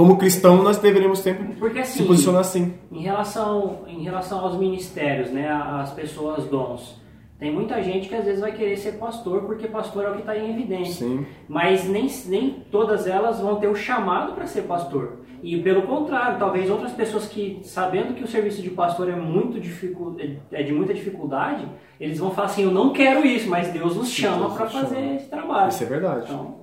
como 0.00 0.16
cristão, 0.16 0.62
nós 0.62 0.78
deveríamos 0.78 1.18
sempre 1.18 1.54
Porque, 1.56 1.80
assim, 1.80 1.98
se 1.98 2.04
posicionar 2.06 2.40
assim. 2.40 2.72
Em 2.90 3.02
relação, 3.02 3.80
em 3.86 4.02
relação 4.02 4.40
aos 4.40 4.58
ministérios, 4.58 5.30
né, 5.30 5.46
às 5.46 5.92
pessoas 5.92 6.46
dons, 6.46 6.98
tem 7.38 7.52
muita 7.52 7.82
gente 7.82 8.08
que 8.08 8.14
às 8.14 8.24
vezes 8.24 8.40
vai 8.40 8.50
querer 8.50 8.78
ser 8.78 8.92
pastor 8.92 9.42
porque 9.42 9.68
pastor 9.68 10.06
é 10.06 10.08
o 10.08 10.14
que 10.14 10.20
está 10.20 10.38
em 10.38 10.52
evidência. 10.54 11.06
Sim. 11.06 11.26
Mas 11.46 11.86
nem, 11.86 12.06
nem 12.28 12.64
todas 12.70 13.06
elas 13.06 13.40
vão 13.40 13.56
ter 13.56 13.68
o 13.68 13.74
chamado 13.74 14.32
para 14.32 14.46
ser 14.46 14.62
pastor. 14.62 15.18
E 15.42 15.60
pelo 15.60 15.82
contrário, 15.82 16.38
talvez 16.38 16.70
outras 16.70 16.92
pessoas 16.92 17.28
que, 17.28 17.60
sabendo 17.62 18.14
que 18.14 18.24
o 18.24 18.28
serviço 18.28 18.62
de 18.62 18.70
pastor 18.70 19.06
é, 19.10 19.14
muito 19.14 19.60
dificu 19.60 20.16
é 20.50 20.62
de 20.62 20.72
muita 20.72 20.94
dificuldade, 20.94 21.68
eles 22.00 22.18
vão 22.18 22.30
falar 22.30 22.46
assim: 22.46 22.64
Eu 22.64 22.70
não 22.70 22.94
quero 22.94 23.26
isso, 23.26 23.50
mas 23.50 23.68
Deus 23.68 23.96
nos 23.96 24.08
chama 24.08 24.48
para 24.54 24.66
fazer 24.66 25.16
esse 25.16 25.28
trabalho. 25.28 25.68
Isso 25.68 25.84
é 25.84 25.86
verdade. 25.86 26.24
Então, 26.24 26.60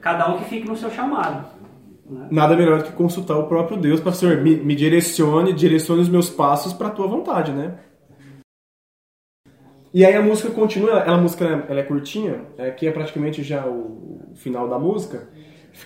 cada 0.00 0.30
um 0.30 0.38
que 0.38 0.44
fique 0.44 0.66
no 0.66 0.76
seu 0.76 0.90
chamado. 0.90 1.53
Nada 2.30 2.54
melhor 2.54 2.78
do 2.78 2.84
que 2.84 2.92
consultar 2.92 3.38
o 3.38 3.46
próprio 3.46 3.78
Deus 3.78 3.98
para 3.98 4.12
Senhor, 4.12 4.36
me, 4.42 4.56
me 4.56 4.74
direcione, 4.74 5.54
direcione 5.54 6.02
os 6.02 6.08
meus 6.08 6.28
passos 6.28 6.72
para 6.74 6.88
a 6.88 6.90
tua 6.90 7.06
vontade, 7.06 7.50
né? 7.50 7.78
E 9.92 10.04
aí 10.04 10.14
a 10.14 10.20
música 10.20 10.50
continua, 10.50 10.90
ela, 10.90 11.14
a 11.14 11.16
música 11.16 11.64
ela 11.68 11.80
é 11.80 11.82
curtinha, 11.82 12.42
aqui 12.58 12.86
é 12.86 12.90
praticamente 12.90 13.42
já 13.42 13.66
o 13.66 14.20
final 14.34 14.68
da 14.68 14.78
música, 14.78 15.28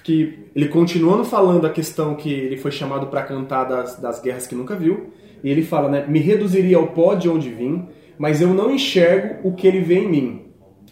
que 0.03 0.47
ele 0.57 0.69
continuando 0.69 1.25
falando 1.25 1.67
a 1.67 1.71
questão 1.71 2.15
que 2.17 2.33
ele 2.33 2.57
foi 2.57 2.73
chamado 2.73 3.07
para 3.09 3.23
cantar 3.23 3.65
das, 3.65 4.01
das 4.01 4.21
guerras 4.21 4.47
que 4.47 4.55
nunca 4.55 4.75
viu, 4.75 5.13
e 5.45 5.51
ele 5.51 5.63
fala, 5.63 5.89
né, 5.89 6.05
me 6.09 6.19
reduziria 6.19 6.79
ao 6.79 6.89
pó 6.89 7.15
de 7.15 7.29
onde 7.29 7.51
vim, 7.51 7.87
mas 8.19 8.41
eu 8.41 8.49
não 8.49 8.73
enxergo 8.73 9.47
o 9.47 9.55
que 9.55 9.69
ele 9.69 9.81
vê 9.81 10.01
em 10.01 10.09
mim. 10.09 10.43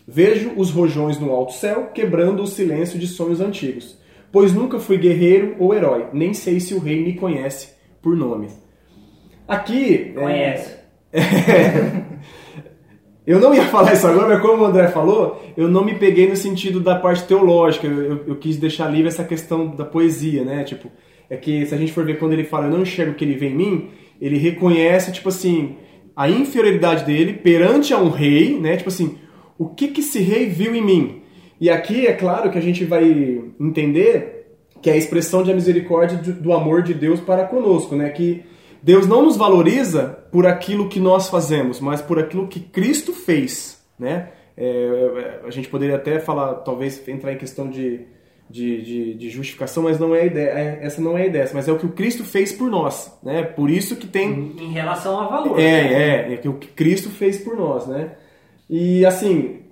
Vejo 0.07 0.53
os 0.57 0.71
rojões 0.71 1.19
no 1.19 1.33
alto 1.33 1.53
céu, 1.55 1.91
quebrando 1.93 2.43
o 2.43 2.47
silêncio 2.47 2.97
de 2.97 3.09
sonhos 3.09 3.41
antigos 3.41 3.99
pois 4.37 4.53
nunca 4.53 4.79
fui 4.79 4.99
guerreiro 4.99 5.57
ou 5.59 5.73
herói, 5.73 6.09
nem 6.13 6.35
sei 6.35 6.61
se 6.61 6.75
o 6.75 6.79
rei 6.79 7.03
me 7.03 7.15
conhece 7.15 7.71
por 8.03 8.15
nome. 8.15 8.49
Aqui. 9.49 10.13
É, 10.15 10.21
conhece. 10.21 10.77
É, 11.17 12.05
eu 13.27 13.41
não 13.41 13.55
ia 13.55 13.65
falar 13.65 13.95
isso 13.95 14.07
agora, 14.07 14.29
mas 14.29 14.43
como 14.43 14.63
o 14.63 14.67
André 14.67 14.89
falou, 14.89 15.43
eu 15.57 15.69
não 15.69 15.83
me 15.83 15.95
peguei 15.95 16.29
no 16.29 16.37
sentido 16.37 16.81
da 16.81 16.97
parte 16.97 17.25
teológica. 17.25 17.87
Eu, 17.87 18.03
eu, 18.03 18.25
eu 18.27 18.37
quis 18.37 18.59
deixar 18.59 18.91
livre 18.91 19.09
essa 19.09 19.25
questão 19.25 19.69
da 19.69 19.87
poesia, 19.87 20.45
né? 20.45 20.65
Tipo, 20.65 20.93
é 21.31 21.37
que 21.39 21.65
se 21.65 21.75
a 21.75 21.79
gente 21.79 21.95
for 21.95 22.05
ver 22.05 22.19
quando 22.19 22.35
ele 22.35 22.45
fala, 22.45 22.67
eu 22.67 22.73
não 22.73 22.83
enxergo 22.83 23.13
o 23.13 23.15
que 23.15 23.25
ele 23.25 23.37
vê 23.37 23.49
em 23.49 23.57
mim, 23.57 23.89
ele 24.21 24.37
reconhece, 24.37 25.13
tipo 25.13 25.31
assim, 25.31 25.77
a 26.15 26.29
inferioridade 26.29 27.07
dele 27.07 27.33
perante 27.33 27.95
a 27.95 27.99
um 27.99 28.11
rei, 28.11 28.61
né? 28.61 28.77
Tipo 28.77 28.91
assim, 28.91 29.17
o 29.59 29.71
que 29.71 29.89
que 29.89 30.03
esse 30.03 30.19
rei 30.21 30.45
viu 30.45 30.75
em 30.75 30.85
mim? 30.85 31.23
E 31.61 31.71
aqui 31.71 32.07
é 32.07 32.13
claro 32.13 32.51
que 32.51 32.59
a 32.59 32.63
gente 32.63 32.85
vai 32.85 33.05
entender 33.59 34.37
que 34.83 34.91
é 34.91 34.93
a 34.93 34.97
expressão 34.97 35.43
de 35.43 35.51
a 35.51 35.55
misericórdia 35.55 36.19
do 36.19 36.53
amor 36.53 36.83
de 36.83 36.95
Deus 36.95 37.21
para 37.21 37.45
conosco, 37.45 37.97
né? 37.97 38.11
Que 38.11 38.45
Deus 38.83 39.07
não 39.07 39.23
nos 39.23 39.37
valoriza 39.37 40.19
por 40.31 40.47
aquilo 40.47 40.89
que 40.89 41.01
nós 41.01 41.29
fazemos, 41.29 41.81
mas 41.81 42.01
por 42.03 42.19
aquilo 42.19 42.47
que 42.47 42.61
Cristo 42.61 43.13
fez, 43.13 43.83
né? 43.99 44.29
É, 44.57 45.41
a 45.45 45.51
gente 45.51 45.69
poderia 45.69 45.97
até 45.97 46.19
falar, 46.19 46.55
talvez 46.57 47.07
entrar 47.09 47.33
em 47.33 47.37
questão 47.37 47.69
de, 47.69 48.01
de, 48.49 48.83
de, 48.83 49.15
de, 49.15 49.29
justificação, 49.29 49.83
mas 49.83 49.99
não 49.99 50.15
é 50.15 50.23
a 50.23 50.25
ideia. 50.25 50.49
É, 50.51 50.79
essa 50.83 51.01
não 51.01 51.17
é 51.19 51.23
a 51.23 51.27
ideia, 51.27 51.51
mas 51.53 51.69
é 51.69 51.73
o 51.73 51.79
que 51.79 51.85
o 51.85 51.93
Cristo 51.93 52.25
fez 52.25 52.53
por 52.53 52.71
nós, 52.71 53.13
né? 53.23 53.43
Por 53.43 53.71
isso 53.71 53.97
que 53.97 54.07
tem 54.07 54.55
em 54.59 54.73
relação 54.73 55.21
a 55.21 55.27
valor. 55.27 55.59
É, 55.59 55.65
é, 55.65 56.33
é 56.35 56.37
que 56.37 56.49
o 56.49 56.55
que 56.55 56.69
Cristo 56.69 57.11
fez 57.11 57.39
por 57.39 57.57
nós, 57.57 57.87
né? 57.87 58.13
E 58.69 59.05
assim, 59.05 59.66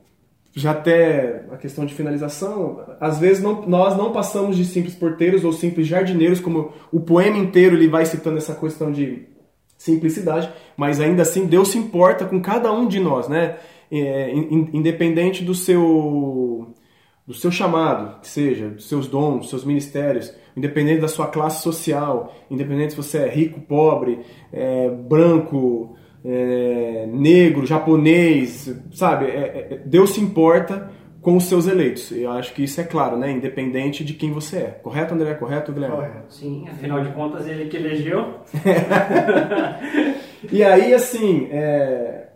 já 0.54 0.70
até 0.70 1.46
a 1.50 1.56
questão 1.56 1.84
de 1.84 1.92
finalização, 1.92 2.80
às 3.00 3.18
vezes 3.18 3.42
não, 3.42 3.66
nós 3.66 3.96
não 3.96 4.12
passamos 4.12 4.56
de 4.56 4.64
simples 4.64 4.94
porteiros 4.94 5.44
ou 5.44 5.52
simples 5.52 5.86
jardineiros, 5.86 6.38
como 6.38 6.72
o 6.92 7.00
poema 7.00 7.36
inteiro 7.36 7.74
ele 7.74 7.88
vai 7.88 8.06
citando 8.06 8.38
essa 8.38 8.54
questão 8.54 8.92
de 8.92 9.26
simplicidade, 9.76 10.48
mas 10.76 11.00
ainda 11.00 11.22
assim 11.22 11.46
Deus 11.46 11.68
se 11.68 11.78
importa 11.78 12.24
com 12.24 12.40
cada 12.40 12.72
um 12.72 12.86
de 12.86 13.00
nós, 13.00 13.28
né? 13.28 13.56
É, 13.90 14.32
independente 14.32 15.44
do 15.44 15.54
seu 15.54 16.74
do 17.26 17.32
seu 17.32 17.50
chamado, 17.50 18.20
que 18.20 18.28
seja, 18.28 18.68
dos 18.68 18.86
seus 18.86 19.06
dons, 19.06 19.40
dos 19.40 19.50
seus 19.50 19.64
ministérios, 19.64 20.32
independente 20.54 21.00
da 21.00 21.08
sua 21.08 21.26
classe 21.26 21.62
social, 21.62 22.34
independente 22.50 22.90
se 22.90 22.96
você 22.96 23.18
é 23.18 23.28
rico, 23.28 23.60
pobre, 23.60 24.20
é, 24.52 24.90
branco, 24.90 25.96
é, 26.24 27.06
negro, 27.12 27.66
japonês, 27.66 28.74
sabe? 28.92 29.26
É, 29.26 29.68
é, 29.70 29.82
Deus 29.84 30.10
se 30.10 30.20
importa 30.20 30.90
com 31.20 31.36
os 31.36 31.44
seus 31.44 31.66
eleitos. 31.66 32.10
Eu 32.12 32.30
acho 32.32 32.54
que 32.54 32.64
isso 32.64 32.80
é 32.80 32.84
claro, 32.84 33.16
né? 33.16 33.30
Independente 33.30 34.04
de 34.04 34.14
quem 34.14 34.32
você 34.32 34.56
é. 34.58 34.80
Correto, 34.82 35.14
André? 35.14 35.34
Correto, 35.34 35.72
Guilherme? 35.72 35.96
Correto. 35.96 36.34
Sim, 36.34 36.66
afinal 36.68 37.02
de 37.02 37.10
contas, 37.12 37.46
ele 37.46 37.66
que 37.66 37.76
elegeu. 37.76 38.40
e 40.50 40.62
aí, 40.62 40.94
assim, 40.94 41.48
é... 41.50 42.28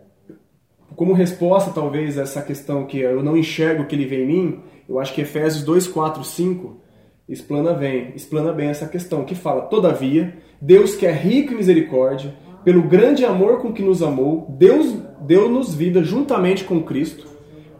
como 0.95 1.13
resposta, 1.13 1.71
talvez, 1.71 2.17
a 2.17 2.23
essa 2.23 2.41
questão 2.41 2.85
que 2.85 2.99
eu 2.99 3.23
não 3.23 3.37
enxergo 3.37 3.83
o 3.83 3.85
que 3.85 3.95
ele 3.95 4.05
vê 4.05 4.23
em 4.23 4.27
mim, 4.27 4.59
eu 4.87 4.99
acho 4.99 5.13
que 5.13 5.21
Efésios 5.21 5.63
2, 5.63 5.87
4, 5.87 6.23
5 6.23 6.81
explana 7.27 7.73
bem, 7.73 8.11
explana 8.15 8.51
bem 8.51 8.69
essa 8.69 8.87
questão, 8.87 9.23
que 9.23 9.35
fala, 9.35 9.61
todavia, 9.63 10.35
Deus 10.59 10.95
que 10.95 11.05
é 11.05 11.11
rico 11.11 11.53
em 11.53 11.57
misericórdia, 11.57 12.33
pelo 12.63 12.83
grande 12.83 13.25
amor 13.25 13.61
com 13.61 13.73
que 13.73 13.81
nos 13.81 14.01
amou, 14.01 14.47
Deus 14.57 14.93
deu-nos 15.21 15.73
vida 15.73 16.03
juntamente 16.03 16.63
com 16.63 16.83
Cristo, 16.83 17.27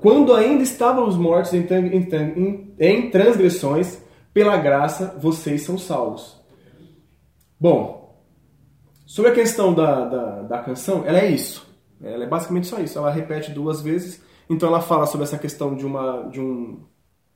quando 0.02 0.34
ainda 0.34 0.64
estávamos 0.64 1.18
mortos 1.18 1.54
em, 1.54 1.66
em, 1.68 2.74
em 2.80 3.10
transgressões, 3.10 4.02
pela 4.34 4.56
graça 4.58 5.18
vocês 5.20 5.64
são 5.64 5.78
salvos. 5.78 6.40
Bom, 7.60 8.24
sobre 9.06 9.32
a 9.32 9.34
questão 9.34 9.74
da, 9.74 10.06
da, 10.06 10.42
da 10.44 10.58
canção, 10.60 11.04
ela 11.06 11.20
é 11.20 11.30
isso. 11.30 11.68
Ela 12.02 12.24
é 12.24 12.28
basicamente 12.28 12.68
só 12.68 12.80
isso. 12.80 12.98
Ela 12.98 13.12
repete 13.12 13.52
duas 13.52 13.82
vezes. 13.82 14.24
Então 14.50 14.70
ela 14.70 14.82
fala 14.82 15.06
sobre 15.06 15.26
essa 15.26 15.38
questão 15.38 15.76
de 15.76 15.86
uma, 15.86 16.30
de 16.32 16.40
um, 16.40 16.80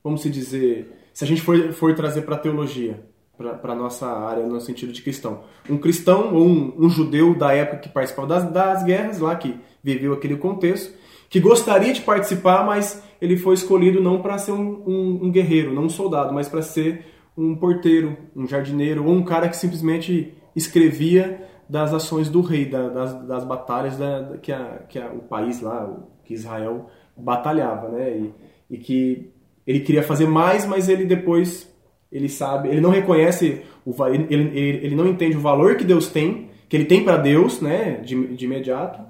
vamos 0.04 0.22
se 0.22 0.30
dizer, 0.30 1.10
se 1.14 1.24
a 1.24 1.28
gente 1.28 1.42
for, 1.42 1.74
for 1.74 1.94
trazer 1.94 2.22
para 2.22 2.36
a 2.36 2.40
teologia, 2.40 3.06
para 3.38 3.74
a 3.74 3.76
nossa 3.76 4.08
área 4.08 4.46
no 4.46 4.62
sentido 4.62 4.92
de 4.92 5.02
cristão. 5.02 5.42
Um 5.70 5.78
cristão 5.78 6.34
ou 6.34 6.46
um, 6.46 6.74
um 6.78 6.90
judeu 6.90 7.36
da 7.36 7.52
época 7.54 7.80
que 7.80 7.90
participava 7.90 8.28
das, 8.28 8.52
das 8.52 8.84
guerras 8.84 9.20
lá, 9.20 9.36
que 9.36 9.60
viveu 9.84 10.14
aquele 10.14 10.38
contexto, 10.38 10.94
que 11.30 11.40
gostaria 11.40 11.92
de 11.92 12.02
participar, 12.02 12.64
mas 12.64 13.04
ele 13.20 13.36
foi 13.36 13.56
escolhido 13.56 14.00
não 14.00 14.22
para 14.22 14.38
ser 14.38 14.52
um, 14.52 14.84
um, 14.86 15.20
um, 15.24 15.32
guerreiro, 15.32 15.74
não 15.74 15.86
um 15.86 15.90
soldado, 15.90 16.34
mas 16.34 16.48
para 16.48 16.62
ser 16.62 17.06
um 17.36 17.56
porteiro, 17.56 18.16
um 18.36 18.48
jardineiro, 18.48 19.04
ou 19.04 19.12
um 19.12 19.24
cara 19.24 19.50
que 19.50 19.58
simplesmente 19.58 20.36
escrevia 20.56 21.48
das 21.68 21.92
ações 21.92 22.30
do 22.30 22.42
rei, 22.42 22.66
da, 22.66 22.88
das, 22.90 23.28
das 23.28 23.44
batalhas 23.44 23.98
da, 23.98 24.38
que, 24.44 24.52
a, 24.52 24.84
que 24.88 25.00
a, 25.00 25.08
o 25.08 25.20
país 25.20 25.60
lá, 25.60 25.92
que 26.24 26.36
Israel 26.36 26.88
batalhava, 27.18 27.90
né? 27.90 28.16
E, 28.16 28.34
e 28.70 28.78
que 28.78 29.32
ele 29.66 29.80
queria 29.80 30.04
fazer 30.04 30.28
mais, 30.28 30.68
mas 30.68 30.88
ele 30.88 31.06
depois 31.06 31.73
ele 32.14 32.30
sabe, 32.30 32.70
ele 32.70 32.80
não 32.80 32.92
reconhece, 32.92 33.62
o, 33.84 33.94
ele, 34.06 34.28
ele, 34.30 34.86
ele 34.86 34.96
não 34.96 35.08
entende 35.08 35.36
o 35.36 35.42
valor 35.42 35.76
que 35.76 35.84
Deus 35.84 36.08
tem, 36.08 36.50
que 36.70 36.78
ele 36.78 36.86
tem 36.86 37.04
para 37.04 37.18
Deus, 37.18 37.60
né, 37.60 37.96
de, 37.98 38.36
de 38.36 38.46
imediato, 38.46 39.02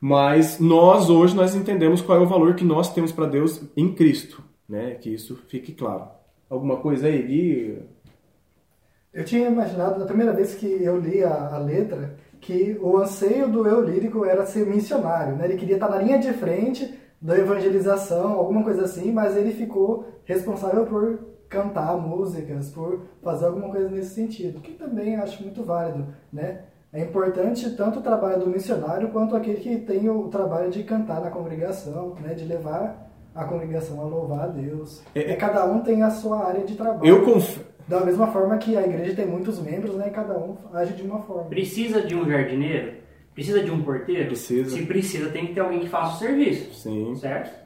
mas 0.00 0.60
nós 0.60 1.10
hoje 1.10 1.34
nós 1.34 1.54
entendemos 1.54 2.00
qual 2.00 2.18
é 2.18 2.20
o 2.20 2.26
valor 2.26 2.54
que 2.54 2.64
nós 2.64 2.92
temos 2.94 3.10
para 3.10 3.26
Deus 3.26 3.62
em 3.76 3.92
Cristo, 3.92 4.42
né, 4.68 4.92
que 5.00 5.12
isso 5.12 5.36
fique 5.48 5.72
claro. 5.72 6.08
Alguma 6.48 6.76
coisa 6.76 7.08
aí, 7.08 7.22
Gui? 7.22 7.78
Eu 9.12 9.24
tinha 9.24 9.48
imaginado, 9.48 9.98
na 9.98 10.06
primeira 10.06 10.32
vez 10.32 10.54
que 10.54 10.66
eu 10.66 11.00
li 11.00 11.24
a, 11.24 11.54
a 11.54 11.58
letra, 11.58 12.16
que 12.40 12.76
o 12.80 12.98
anseio 12.98 13.48
do 13.48 13.66
eu 13.66 13.82
lírico 13.82 14.24
era 14.24 14.46
ser 14.46 14.66
missionário, 14.66 15.34
né? 15.34 15.46
Ele 15.46 15.56
queria 15.56 15.74
estar 15.74 15.88
na 15.88 15.98
linha 15.98 16.18
de 16.18 16.32
frente 16.34 16.94
da 17.20 17.36
evangelização, 17.36 18.32
alguma 18.32 18.62
coisa 18.62 18.84
assim, 18.84 19.10
mas 19.10 19.36
ele 19.36 19.52
ficou 19.52 20.06
responsável 20.24 20.84
por 20.86 21.18
cantar 21.48 21.96
músicas, 21.96 22.70
por 22.70 23.02
fazer 23.22 23.46
alguma 23.46 23.70
coisa 23.70 23.88
nesse 23.88 24.14
sentido, 24.14 24.60
que 24.60 24.72
também 24.72 25.16
acho 25.16 25.42
muito 25.42 25.62
válido, 25.62 26.06
né? 26.32 26.62
É 26.92 27.02
importante 27.02 27.70
tanto 27.70 27.98
o 27.98 28.02
trabalho 28.02 28.40
do 28.40 28.50
missionário 28.50 29.08
quanto 29.10 29.36
aquele 29.36 29.58
que 29.58 29.76
tem 29.78 30.08
o 30.08 30.28
trabalho 30.28 30.70
de 30.70 30.82
cantar 30.82 31.20
na 31.20 31.30
congregação, 31.30 32.14
né? 32.22 32.32
De 32.34 32.44
levar 32.44 33.10
a 33.34 33.44
congregação 33.44 34.00
a 34.00 34.04
louvar 34.04 34.44
a 34.44 34.46
Deus. 34.46 35.02
É, 35.14 35.32
é, 35.32 35.36
cada 35.36 35.64
um 35.66 35.80
tem 35.80 36.02
a 36.02 36.10
sua 36.10 36.46
área 36.46 36.64
de 36.64 36.74
trabalho. 36.74 37.06
Eu, 37.06 37.24
conf... 37.24 37.58
Da 37.86 38.00
mesma 38.04 38.26
forma 38.28 38.56
que 38.58 38.76
a 38.76 38.84
igreja 38.84 39.14
tem 39.14 39.26
muitos 39.26 39.60
membros, 39.60 39.94
né? 39.94 40.08
E 40.08 40.10
cada 40.10 40.36
um 40.36 40.56
age 40.72 40.94
de 40.94 41.02
uma 41.02 41.20
forma. 41.22 41.44
Precisa 41.44 42.02
de 42.02 42.16
um 42.16 42.28
jardineiro? 42.28 42.94
Precisa 43.32 43.62
de 43.62 43.70
um 43.70 43.82
porteiro? 43.82 44.26
Precisa. 44.26 44.70
Se 44.70 44.86
precisa, 44.86 45.30
tem 45.30 45.46
que 45.46 45.54
ter 45.54 45.60
alguém 45.60 45.80
que 45.80 45.88
faça 45.88 46.16
o 46.16 46.18
serviço. 46.18 46.74
Sim. 46.74 47.14
Certo? 47.14 47.65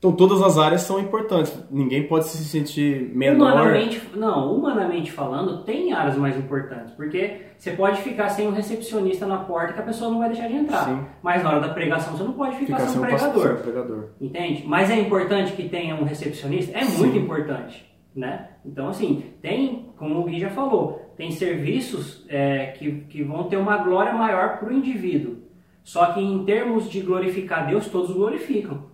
Então 0.00 0.12
todas 0.12 0.40
as 0.40 0.56
áreas 0.56 0.80
são 0.80 0.98
importantes. 0.98 1.54
Ninguém 1.70 2.08
pode 2.08 2.24
se 2.24 2.42
sentir 2.42 3.14
menor. 3.14 3.52
Humanamente, 3.52 4.00
não, 4.16 4.56
humanamente 4.56 5.12
falando, 5.12 5.62
tem 5.62 5.92
áreas 5.92 6.16
mais 6.16 6.38
importantes, 6.38 6.94
porque 6.94 7.42
você 7.58 7.72
pode 7.72 8.00
ficar 8.00 8.30
sem 8.30 8.48
um 8.48 8.50
recepcionista 8.50 9.26
na 9.26 9.40
porta 9.40 9.74
que 9.74 9.80
a 9.80 9.82
pessoa 9.82 10.10
não 10.10 10.18
vai 10.18 10.30
deixar 10.30 10.48
de 10.48 10.54
entrar. 10.54 10.86
Sim. 10.86 11.04
Mas 11.22 11.44
na 11.44 11.50
hora 11.50 11.60
da 11.60 11.74
pregação 11.74 12.16
você 12.16 12.22
não 12.22 12.32
pode 12.32 12.56
ficar, 12.56 12.78
ficar 12.78 12.88
sem 12.88 12.98
um 12.98 13.04
pregador. 13.04 13.56
pregador. 13.56 14.04
Entende? 14.18 14.64
Mas 14.66 14.90
é 14.90 14.98
importante 14.98 15.52
que 15.52 15.68
tenha 15.68 15.94
um 15.94 16.04
recepcionista? 16.04 16.78
É 16.78 16.82
muito 16.82 17.18
importante, 17.18 17.84
né? 18.16 18.52
Então 18.64 18.88
assim, 18.88 19.34
tem, 19.42 19.92
como 19.98 20.18
o 20.18 20.24
Gui 20.24 20.40
já 20.40 20.48
falou, 20.48 21.12
tem 21.14 21.30
serviços 21.30 22.24
é, 22.26 22.68
que, 22.68 23.02
que 23.10 23.22
vão 23.22 23.44
ter 23.50 23.58
uma 23.58 23.76
glória 23.76 24.14
maior 24.14 24.56
para 24.56 24.70
o 24.70 24.72
indivíduo. 24.72 25.42
Só 25.84 26.06
que 26.06 26.20
em 26.20 26.42
termos 26.46 26.88
de 26.88 27.02
glorificar 27.02 27.66
Deus, 27.68 27.86
todos 27.86 28.16
glorificam, 28.16 28.84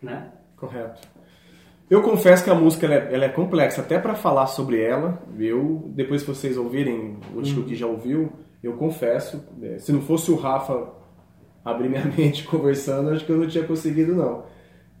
né? 0.00 0.30
Correto. 0.56 1.00
Eu 1.88 2.02
confesso 2.02 2.42
que 2.42 2.50
a 2.50 2.54
música 2.54 2.86
ela 2.86 2.94
é, 2.94 3.14
ela 3.14 3.24
é 3.26 3.28
complexa, 3.28 3.80
até 3.80 3.98
para 3.98 4.14
falar 4.14 4.46
sobre 4.48 4.82
ela. 4.82 5.22
Eu, 5.38 5.84
depois 5.94 6.22
que 6.22 6.28
vocês 6.28 6.56
ouvirem, 6.56 7.18
o 7.34 7.40
disco 7.40 7.60
uhum. 7.60 7.66
que 7.66 7.76
já 7.76 7.86
ouviu, 7.86 8.32
eu 8.62 8.72
confesso, 8.72 9.44
é, 9.62 9.78
se 9.78 9.92
não 9.92 10.00
fosse 10.00 10.30
o 10.32 10.36
Rafa 10.36 10.88
abrir 11.64 11.88
minha 11.88 12.04
mente 12.16 12.44
conversando, 12.44 13.10
acho 13.10 13.24
que 13.24 13.30
eu 13.30 13.36
não 13.36 13.46
tinha 13.46 13.64
conseguido 13.64 14.14
não. 14.14 14.44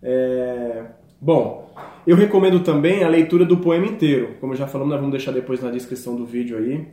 É... 0.02 0.84
Bom, 1.20 1.74
eu 2.06 2.14
recomendo 2.14 2.60
também 2.60 3.02
a 3.02 3.08
leitura 3.08 3.44
do 3.44 3.56
poema 3.56 3.86
inteiro. 3.86 4.36
Como 4.40 4.54
já 4.54 4.66
falamos, 4.66 4.92
nós 4.92 5.00
vamos 5.00 5.16
deixar 5.16 5.32
depois 5.32 5.60
na 5.60 5.70
descrição 5.70 6.14
do 6.14 6.24
vídeo 6.24 6.56
aí. 6.58 6.86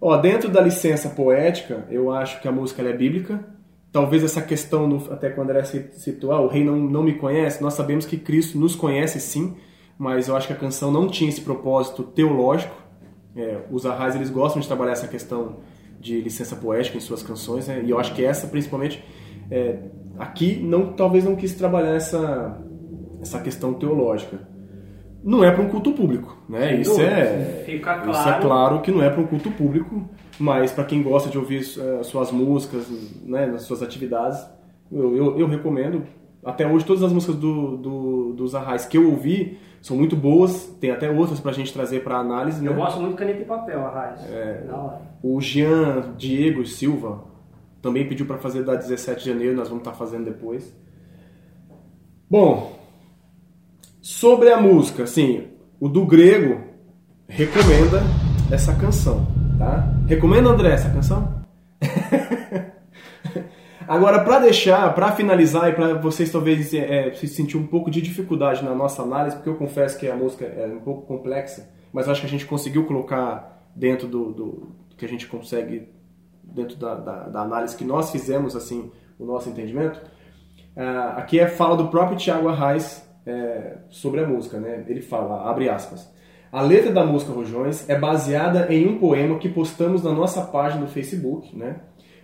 Ó, 0.00 0.16
dentro 0.16 0.50
da 0.50 0.60
licença 0.60 1.08
poética, 1.08 1.86
eu 1.90 2.10
acho 2.10 2.40
que 2.42 2.48
a 2.48 2.52
música 2.52 2.82
é 2.82 2.92
bíblica 2.92 3.42
talvez 3.92 4.24
essa 4.24 4.40
questão, 4.40 4.88
no, 4.88 5.12
até 5.12 5.28
quando 5.28 5.50
André 5.50 5.64
citou, 5.64 6.32
ah, 6.32 6.40
o 6.40 6.48
rei 6.48 6.64
não, 6.64 6.76
não 6.76 7.02
me 7.02 7.14
conhece, 7.14 7.62
nós 7.62 7.74
sabemos 7.74 8.06
que 8.06 8.16
Cristo 8.16 8.58
nos 8.58 8.74
conhece 8.74 9.20
sim, 9.20 9.54
mas 9.98 10.28
eu 10.28 10.36
acho 10.36 10.46
que 10.46 10.52
a 10.52 10.56
canção 10.56 10.90
não 10.90 11.06
tinha 11.06 11.28
esse 11.28 11.42
propósito 11.42 12.02
teológico. 12.02 12.74
É, 13.36 13.60
os 13.70 13.86
arrais 13.86 14.14
eles 14.14 14.30
gostam 14.30 14.60
de 14.60 14.66
trabalhar 14.66 14.92
essa 14.92 15.06
questão 15.06 15.58
de 16.00 16.20
licença 16.20 16.56
poética 16.56 16.96
em 16.96 17.00
suas 17.00 17.22
canções, 17.22 17.68
né? 17.68 17.82
e 17.84 17.90
eu 17.90 17.98
acho 17.98 18.14
que 18.14 18.24
essa, 18.24 18.46
principalmente, 18.46 19.04
é, 19.50 19.78
aqui 20.18 20.58
não, 20.62 20.92
talvez 20.92 21.24
não 21.24 21.36
quis 21.36 21.54
trabalhar 21.54 21.94
essa, 21.94 22.60
essa 23.20 23.38
questão 23.40 23.74
teológica 23.74 24.52
não 25.24 25.44
é 25.44 25.50
para 25.50 25.62
um 25.62 25.68
culto 25.68 25.92
público, 25.92 26.36
né? 26.48 26.74
Isso 26.74 27.00
é, 27.00 27.62
Fica 27.64 27.94
claro. 27.94 28.10
isso 28.10 28.28
é 28.28 28.40
claro 28.40 28.80
que 28.80 28.90
não 28.90 29.02
é 29.02 29.08
para 29.08 29.20
um 29.20 29.26
culto 29.26 29.50
público, 29.52 30.08
mas 30.42 30.72
para 30.72 30.84
quem 30.84 31.02
gosta 31.02 31.30
de 31.30 31.38
ouvir 31.38 31.60
uh, 31.60 32.02
suas 32.02 32.32
músicas, 32.32 32.88
né, 33.22 33.46
nas 33.46 33.62
suas 33.62 33.82
atividades, 33.82 34.44
eu, 34.90 35.16
eu, 35.16 35.38
eu, 35.38 35.46
recomendo. 35.46 36.04
Até 36.44 36.66
hoje 36.66 36.84
todas 36.84 37.04
as 37.04 37.12
músicas 37.12 37.36
do, 37.36 37.76
do, 37.76 38.32
dos 38.32 38.54
Arrais 38.54 38.84
que 38.84 38.98
eu 38.98 39.08
ouvi 39.08 39.58
são 39.80 39.96
muito 39.96 40.16
boas, 40.16 40.66
tem 40.80 40.90
até 40.90 41.08
outras 41.08 41.38
para 41.38 41.52
a 41.52 41.54
gente 41.54 41.72
trazer 41.72 42.02
para 42.02 42.16
análise. 42.16 42.64
Eu 42.64 42.72
né? 42.72 42.78
gosto 42.78 43.00
muito 43.00 43.12
de 43.12 43.18
caneta 43.18 43.42
e 43.42 43.44
papel, 43.44 43.86
Arrais. 43.86 44.20
É, 44.28 44.64
o 45.22 45.40
Jean 45.40 46.14
Diego 46.16 46.66
Silva 46.66 47.22
também 47.80 48.08
pediu 48.08 48.26
para 48.26 48.38
fazer 48.38 48.64
da 48.64 48.74
17 48.74 49.22
de 49.22 49.30
janeiro, 49.30 49.56
nós 49.56 49.68
vamos 49.68 49.82
estar 49.82 49.92
tá 49.92 49.96
fazendo 49.96 50.24
depois. 50.24 50.76
Bom, 52.28 52.82
Sobre 54.02 54.50
a 54.50 54.60
música, 54.60 55.04
assim, 55.04 55.44
o 55.78 55.88
do 55.88 56.04
grego 56.04 56.60
recomenda 57.28 58.02
essa 58.50 58.74
canção, 58.74 59.24
tá? 59.62 59.88
Recomenda, 60.06 60.50
André, 60.50 60.72
essa 60.72 60.90
canção? 60.90 61.40
Agora, 63.86 64.24
para 64.24 64.40
deixar, 64.40 64.92
para 64.94 65.12
finalizar 65.12 65.68
e 65.68 65.72
para 65.72 65.94
vocês 65.94 66.30
talvez 66.30 66.72
é, 66.74 67.12
se 67.12 67.28
sentir 67.28 67.56
um 67.56 67.66
pouco 67.66 67.90
de 67.90 68.00
dificuldade 68.00 68.64
na 68.64 68.74
nossa 68.74 69.02
análise, 69.02 69.36
porque 69.36 69.48
eu 69.48 69.56
confesso 69.56 69.98
que 69.98 70.08
a 70.08 70.16
música 70.16 70.44
é 70.44 70.66
um 70.66 70.80
pouco 70.80 71.02
complexa, 71.02 71.68
mas 71.92 72.08
acho 72.08 72.20
que 72.20 72.26
a 72.26 72.30
gente 72.30 72.46
conseguiu 72.46 72.84
colocar 72.86 73.62
dentro 73.74 74.08
do, 74.08 74.32
do, 74.32 74.46
do 74.90 74.96
que 74.96 75.04
a 75.04 75.08
gente 75.08 75.26
consegue, 75.26 75.88
dentro 76.42 76.76
da, 76.76 76.94
da, 76.94 77.28
da, 77.28 77.40
análise 77.42 77.76
que 77.76 77.84
nós 77.84 78.10
fizemos, 78.10 78.56
assim, 78.56 78.90
o 79.18 79.24
nosso 79.24 79.48
entendimento. 79.48 80.00
Uh, 80.76 81.18
aqui 81.18 81.38
é 81.38 81.46
fala 81.48 81.76
do 81.76 81.88
próprio 81.88 82.16
Tiago 82.16 82.48
Arraes, 82.48 83.06
é, 83.26 83.78
sobre 83.88 84.20
a 84.20 84.26
música, 84.26 84.58
né? 84.58 84.84
Ele 84.88 85.00
fala, 85.00 85.48
abre 85.48 85.68
aspas. 85.68 86.10
A 86.52 86.60
letra 86.60 86.92
da 86.92 87.02
música 87.02 87.32
Rojões 87.32 87.88
é 87.88 87.98
baseada 87.98 88.66
em 88.70 88.86
um 88.86 88.98
poema 88.98 89.38
que 89.38 89.48
postamos 89.48 90.02
na 90.02 90.12
nossa 90.12 90.42
página 90.42 90.84
do 90.84 90.92
Facebook, 90.92 91.56
né? 91.56 91.76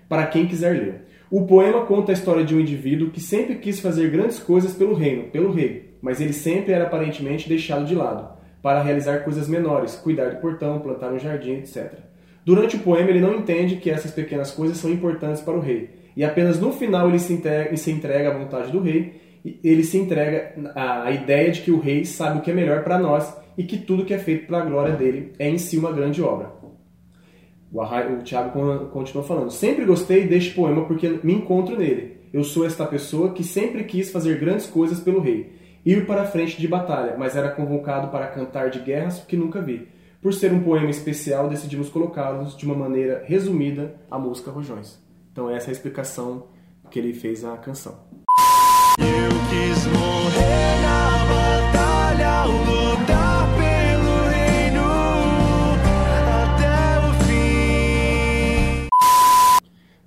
Para 0.07 0.27
quem 0.27 0.47
quiser 0.47 0.73
ler. 0.73 1.07
O 1.31 1.47
poema 1.47 1.87
conta 1.87 2.13
a 2.13 2.15
história 2.15 2.45
de 2.45 2.55
um 2.55 2.61
indivíduo 2.61 3.09
que 3.11 3.23
sempre 3.23 3.55
quis 3.55 3.81
fazer 3.81 4.11
grandes 4.11 4.39
coisas 4.39 4.75
pelo 4.75 4.93
reino, 4.93 5.31
pelo 5.31 5.51
rei, 5.51 5.95
mas 6.03 6.21
ele 6.21 6.35
sempre 6.35 6.75
era 6.75 6.85
aparentemente 6.85 7.49
deixado 7.49 7.87
de 7.87 7.95
lado, 7.95 8.29
para 8.61 8.83
realizar 8.83 9.21
coisas 9.21 9.49
menores, 9.49 9.97
cuidar 9.97 10.29
do 10.29 10.43
portão, 10.43 10.79
plantar 10.79 11.11
um 11.11 11.19
jardim, 11.19 11.53
etc. 11.53 11.91
Durante 12.45 12.77
o 12.77 12.81
poema 12.81 13.09
ele 13.09 13.21
não 13.21 13.35
entende 13.35 13.77
que 13.77 13.91
essas 13.91 14.11
pequenas 14.11 14.51
coisas 14.51 14.77
são 14.77 14.91
importantes 14.91 15.41
para 15.41 15.57
o 15.57 15.61
rei, 15.61 15.89
e 16.15 16.23
apenas 16.23 16.61
no 16.61 16.71
final 16.71 17.09
ele 17.09 17.19
se 17.19 17.33
entrega, 17.33 17.75
se 17.79 17.91
entrega 17.91 18.29
à 18.29 18.37
vontade 18.37 18.71
do 18.73 18.83
rei 18.83 19.28
ele 19.45 19.85
se 19.85 19.97
entrega 19.97 20.55
à 20.75 21.11
ideia 21.11 21.51
de 21.51 21.63
que 21.63 21.71
o 21.71 21.81
rei 21.81 22.05
sabe 22.05 22.39
o 22.39 22.43
que 22.43 22.51
é 22.51 22.55
melhor 22.55 22.83
para 22.83 22.99
nós 22.99 23.37
e 23.57 23.65
que 23.65 23.79
tudo 23.79 24.05
que 24.05 24.15
é 24.15 24.19
feito 24.19 24.47
para 24.47 24.59
a 24.59 24.65
glória 24.65 24.95
dele 24.95 25.33
é 25.39 25.49
em 25.49 25.59
si 25.59 25.77
uma 25.77 25.93
grande 25.93 26.23
obra. 26.23 26.53
O, 27.73 27.83
o 27.83 28.23
Tiago 28.23 28.89
continua 28.91 29.25
falando: 29.25 29.51
Sempre 29.51 29.85
gostei 29.85 30.27
deste 30.27 30.55
poema 30.55 30.85
porque 30.87 31.21
me 31.23 31.35
encontro 31.35 31.77
nele. 31.77 32.19
Eu 32.33 32.45
sou 32.45 32.67
esta 32.67 32.85
pessoa 32.85 33.33
que 33.33 33.43
sempre 33.43 33.85
quis 33.85 34.11
fazer 34.11 34.39
grandes 34.39 34.67
coisas 34.67 35.01
pelo 35.01 35.21
rei, 35.21 35.53
ir 35.85 36.07
para 36.07 36.23
a 36.23 36.27
frente 36.27 36.61
de 36.61 36.69
batalha, 36.69 37.17
mas 37.19 37.35
era 37.35 37.51
convocado 37.51 38.09
para 38.09 38.27
cantar 38.27 38.71
de 38.71 38.81
guerras 38.81 39.21
que 39.21 39.37
nunca 39.37 39.63
vi. 39.63 39.89
Por 40.21 40.35
ser 40.35 40.53
um 40.53 40.61
poema 40.61 40.91
especial, 40.91 41.49
decidimos 41.49 41.89
colocá-los 41.89 42.57
de 42.57 42.67
uma 42.67 42.75
maneira 42.75 43.23
resumida 43.25 43.95
à 44.11 44.19
música 44.19 44.51
Rojões. 44.51 44.99
Então, 45.33 45.49
essa 45.49 45.69
é 45.69 45.71
a 45.71 45.73
explicação 45.73 46.49
que 46.91 46.99
ele 46.99 47.15
fez 47.15 47.45
à 47.45 47.57
canção. 47.57 48.08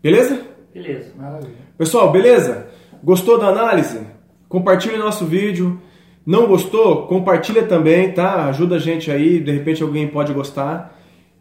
Beleza? 0.02 0.42
Beleza. 0.74 1.14
Maravilha. 1.16 1.54
Pessoal, 1.78 2.12
beleza? 2.12 2.68
Gostou 3.04 3.40
da 3.40 3.48
análise? 3.48 4.00
Compartilhe 4.50 4.98
nosso 4.98 5.26
vídeo. 5.26 5.80
Não 6.26 6.48
gostou? 6.48 7.08
Compartilha 7.08 7.64
também, 7.64 8.12
tá? 8.12 8.48
Ajuda 8.48 8.76
a 8.76 8.80
gente 8.80 9.12
aí, 9.12 9.40
de 9.40 9.52
repente 9.52 9.84
alguém 9.84 10.08
pode 10.08 10.34
gostar. 10.34 10.98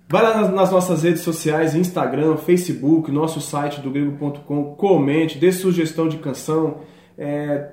Vai 0.08 0.22
lá 0.22 0.50
nas, 0.50 0.70
nossas 0.70 1.02
redes 1.04 1.22
sociais, 1.22 1.74
Instagram, 1.74 2.36
Facebook, 2.36 3.10
nosso 3.10 3.40
site 3.40 3.80
do 3.80 3.90
grego.com, 3.90 4.74
comente, 4.74 5.38
dê 5.38 5.52
sugestão 5.52 6.08
de 6.08 6.18
canção. 6.18 6.78
É, 7.22 7.68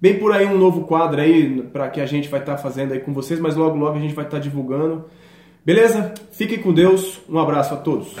bem 0.00 0.18
por 0.18 0.32
aí 0.32 0.44
um 0.46 0.58
novo 0.58 0.82
quadro 0.82 1.20
aí 1.20 1.62
para 1.72 1.88
que 1.88 2.00
a 2.00 2.06
gente 2.06 2.28
vai 2.28 2.40
estar 2.40 2.56
tá 2.56 2.58
fazendo 2.58 2.92
aí 2.92 2.98
com 2.98 3.14
vocês, 3.14 3.38
mas 3.38 3.54
logo 3.54 3.76
logo 3.76 3.96
a 3.96 4.00
gente 4.00 4.14
vai 4.14 4.24
estar 4.24 4.38
tá 4.38 4.42
divulgando. 4.42 5.04
Beleza? 5.64 6.12
Fiquem 6.32 6.58
com 6.58 6.74
Deus. 6.74 7.20
Um 7.28 7.38
abraço 7.38 7.72
a 7.72 7.76
todos. 7.76 8.16